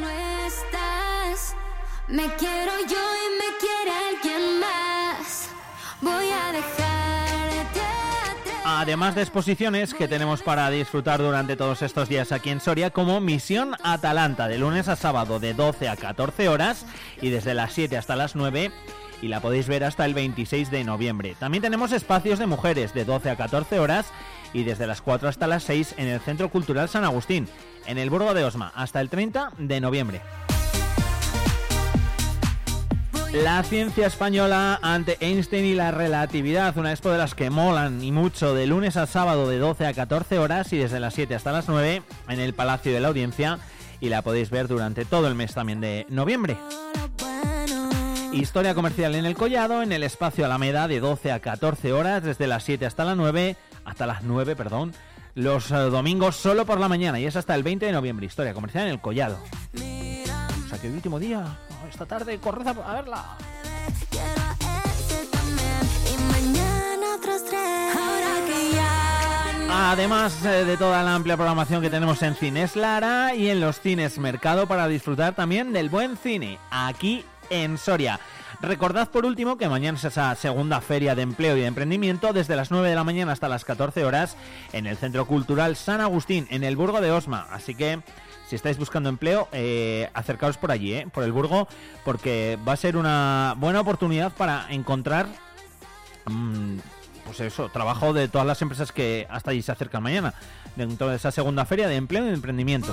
[0.00, 0.10] No
[0.46, 1.54] estás.
[2.08, 3.19] Me quiero yo
[8.80, 13.20] Además de exposiciones que tenemos para disfrutar durante todos estos días aquí en Soria, como
[13.20, 16.86] Misión Atalanta, de lunes a sábado de 12 a 14 horas
[17.20, 18.72] y desde las 7 hasta las 9
[19.20, 21.36] y la podéis ver hasta el 26 de noviembre.
[21.38, 24.06] También tenemos espacios de mujeres de 12 a 14 horas
[24.54, 27.48] y desde las 4 hasta las 6 en el Centro Cultural San Agustín,
[27.84, 30.22] en el Burgo de Osma, hasta el 30 de noviembre.
[33.32, 38.10] La ciencia española ante Einstein y la relatividad, una expo de las que molan y
[38.10, 41.52] mucho de lunes a sábado de 12 a 14 horas y desde las 7 hasta
[41.52, 43.60] las 9 en el Palacio de la Audiencia
[44.00, 46.56] y la podéis ver durante todo el mes también de noviembre.
[48.32, 52.48] Historia comercial en el Collado, en el espacio Alameda de 12 a 14 horas, desde
[52.48, 54.92] las 7 hasta las 9, hasta las 9, perdón,
[55.34, 58.26] los eh, domingos solo por la mañana y es hasta el 20 de noviembre.
[58.26, 59.38] Historia comercial en el Collado.
[59.74, 61.58] O sea que el último día,
[61.90, 63.36] esta tarde, corred a verla.
[69.72, 73.80] Además eh, de toda la amplia programación que tenemos en Cines Lara y en los
[73.80, 78.20] cines Mercado para disfrutar también del buen cine aquí en Soria.
[78.60, 82.56] Recordad por último que mañana es esa segunda feria de empleo y de emprendimiento desde
[82.56, 84.36] las 9 de la mañana hasta las 14 horas
[84.72, 87.46] en el Centro Cultural San Agustín, en el Burgo de Osma.
[87.50, 88.00] Así que
[88.50, 91.68] si estáis buscando empleo, eh, acercaos por allí, eh, por el Burgo,
[92.04, 95.28] porque va a ser una buena oportunidad para encontrar
[96.26, 96.78] mm,
[97.26, 100.34] pues eso, trabajo de todas las empresas que hasta allí se acercan mañana,
[100.74, 102.92] dentro de esa segunda feria de empleo y de emprendimiento.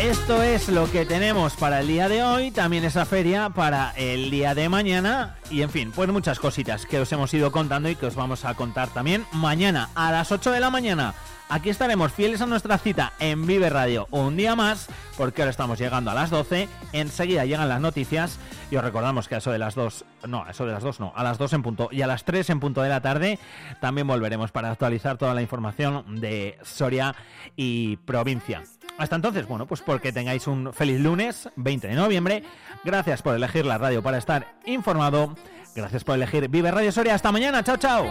[0.00, 4.30] Esto es lo que tenemos para el día de hoy, también esa feria para el
[4.30, 7.96] día de mañana y en fin, pues muchas cositas que os hemos ido contando y
[7.96, 11.12] que os vamos a contar también mañana a las 8 de la mañana.
[11.50, 14.88] Aquí estaremos fieles a nuestra cita en Vive Radio un día más,
[15.18, 18.38] porque ahora estamos llegando a las 12, enseguida llegan las noticias
[18.70, 21.00] y os recordamos que a eso de las 2, no, a eso de las 2
[21.00, 23.38] no, a las 2 en punto y a las 3 en punto de la tarde
[23.80, 27.14] también volveremos para actualizar toda la información de Soria
[27.54, 28.62] y provincia.
[29.00, 32.42] Hasta entonces, bueno, pues porque tengáis un feliz lunes, 20 de noviembre.
[32.84, 35.34] Gracias por elegir la radio para estar informado.
[35.74, 37.14] Gracias por elegir Vive Radio Soria.
[37.14, 37.64] Hasta mañana.
[37.64, 38.04] Chao, chao.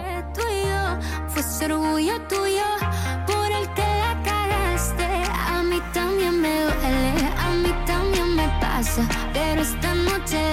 [10.31, 10.48] Yo,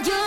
[0.00, 0.21] yo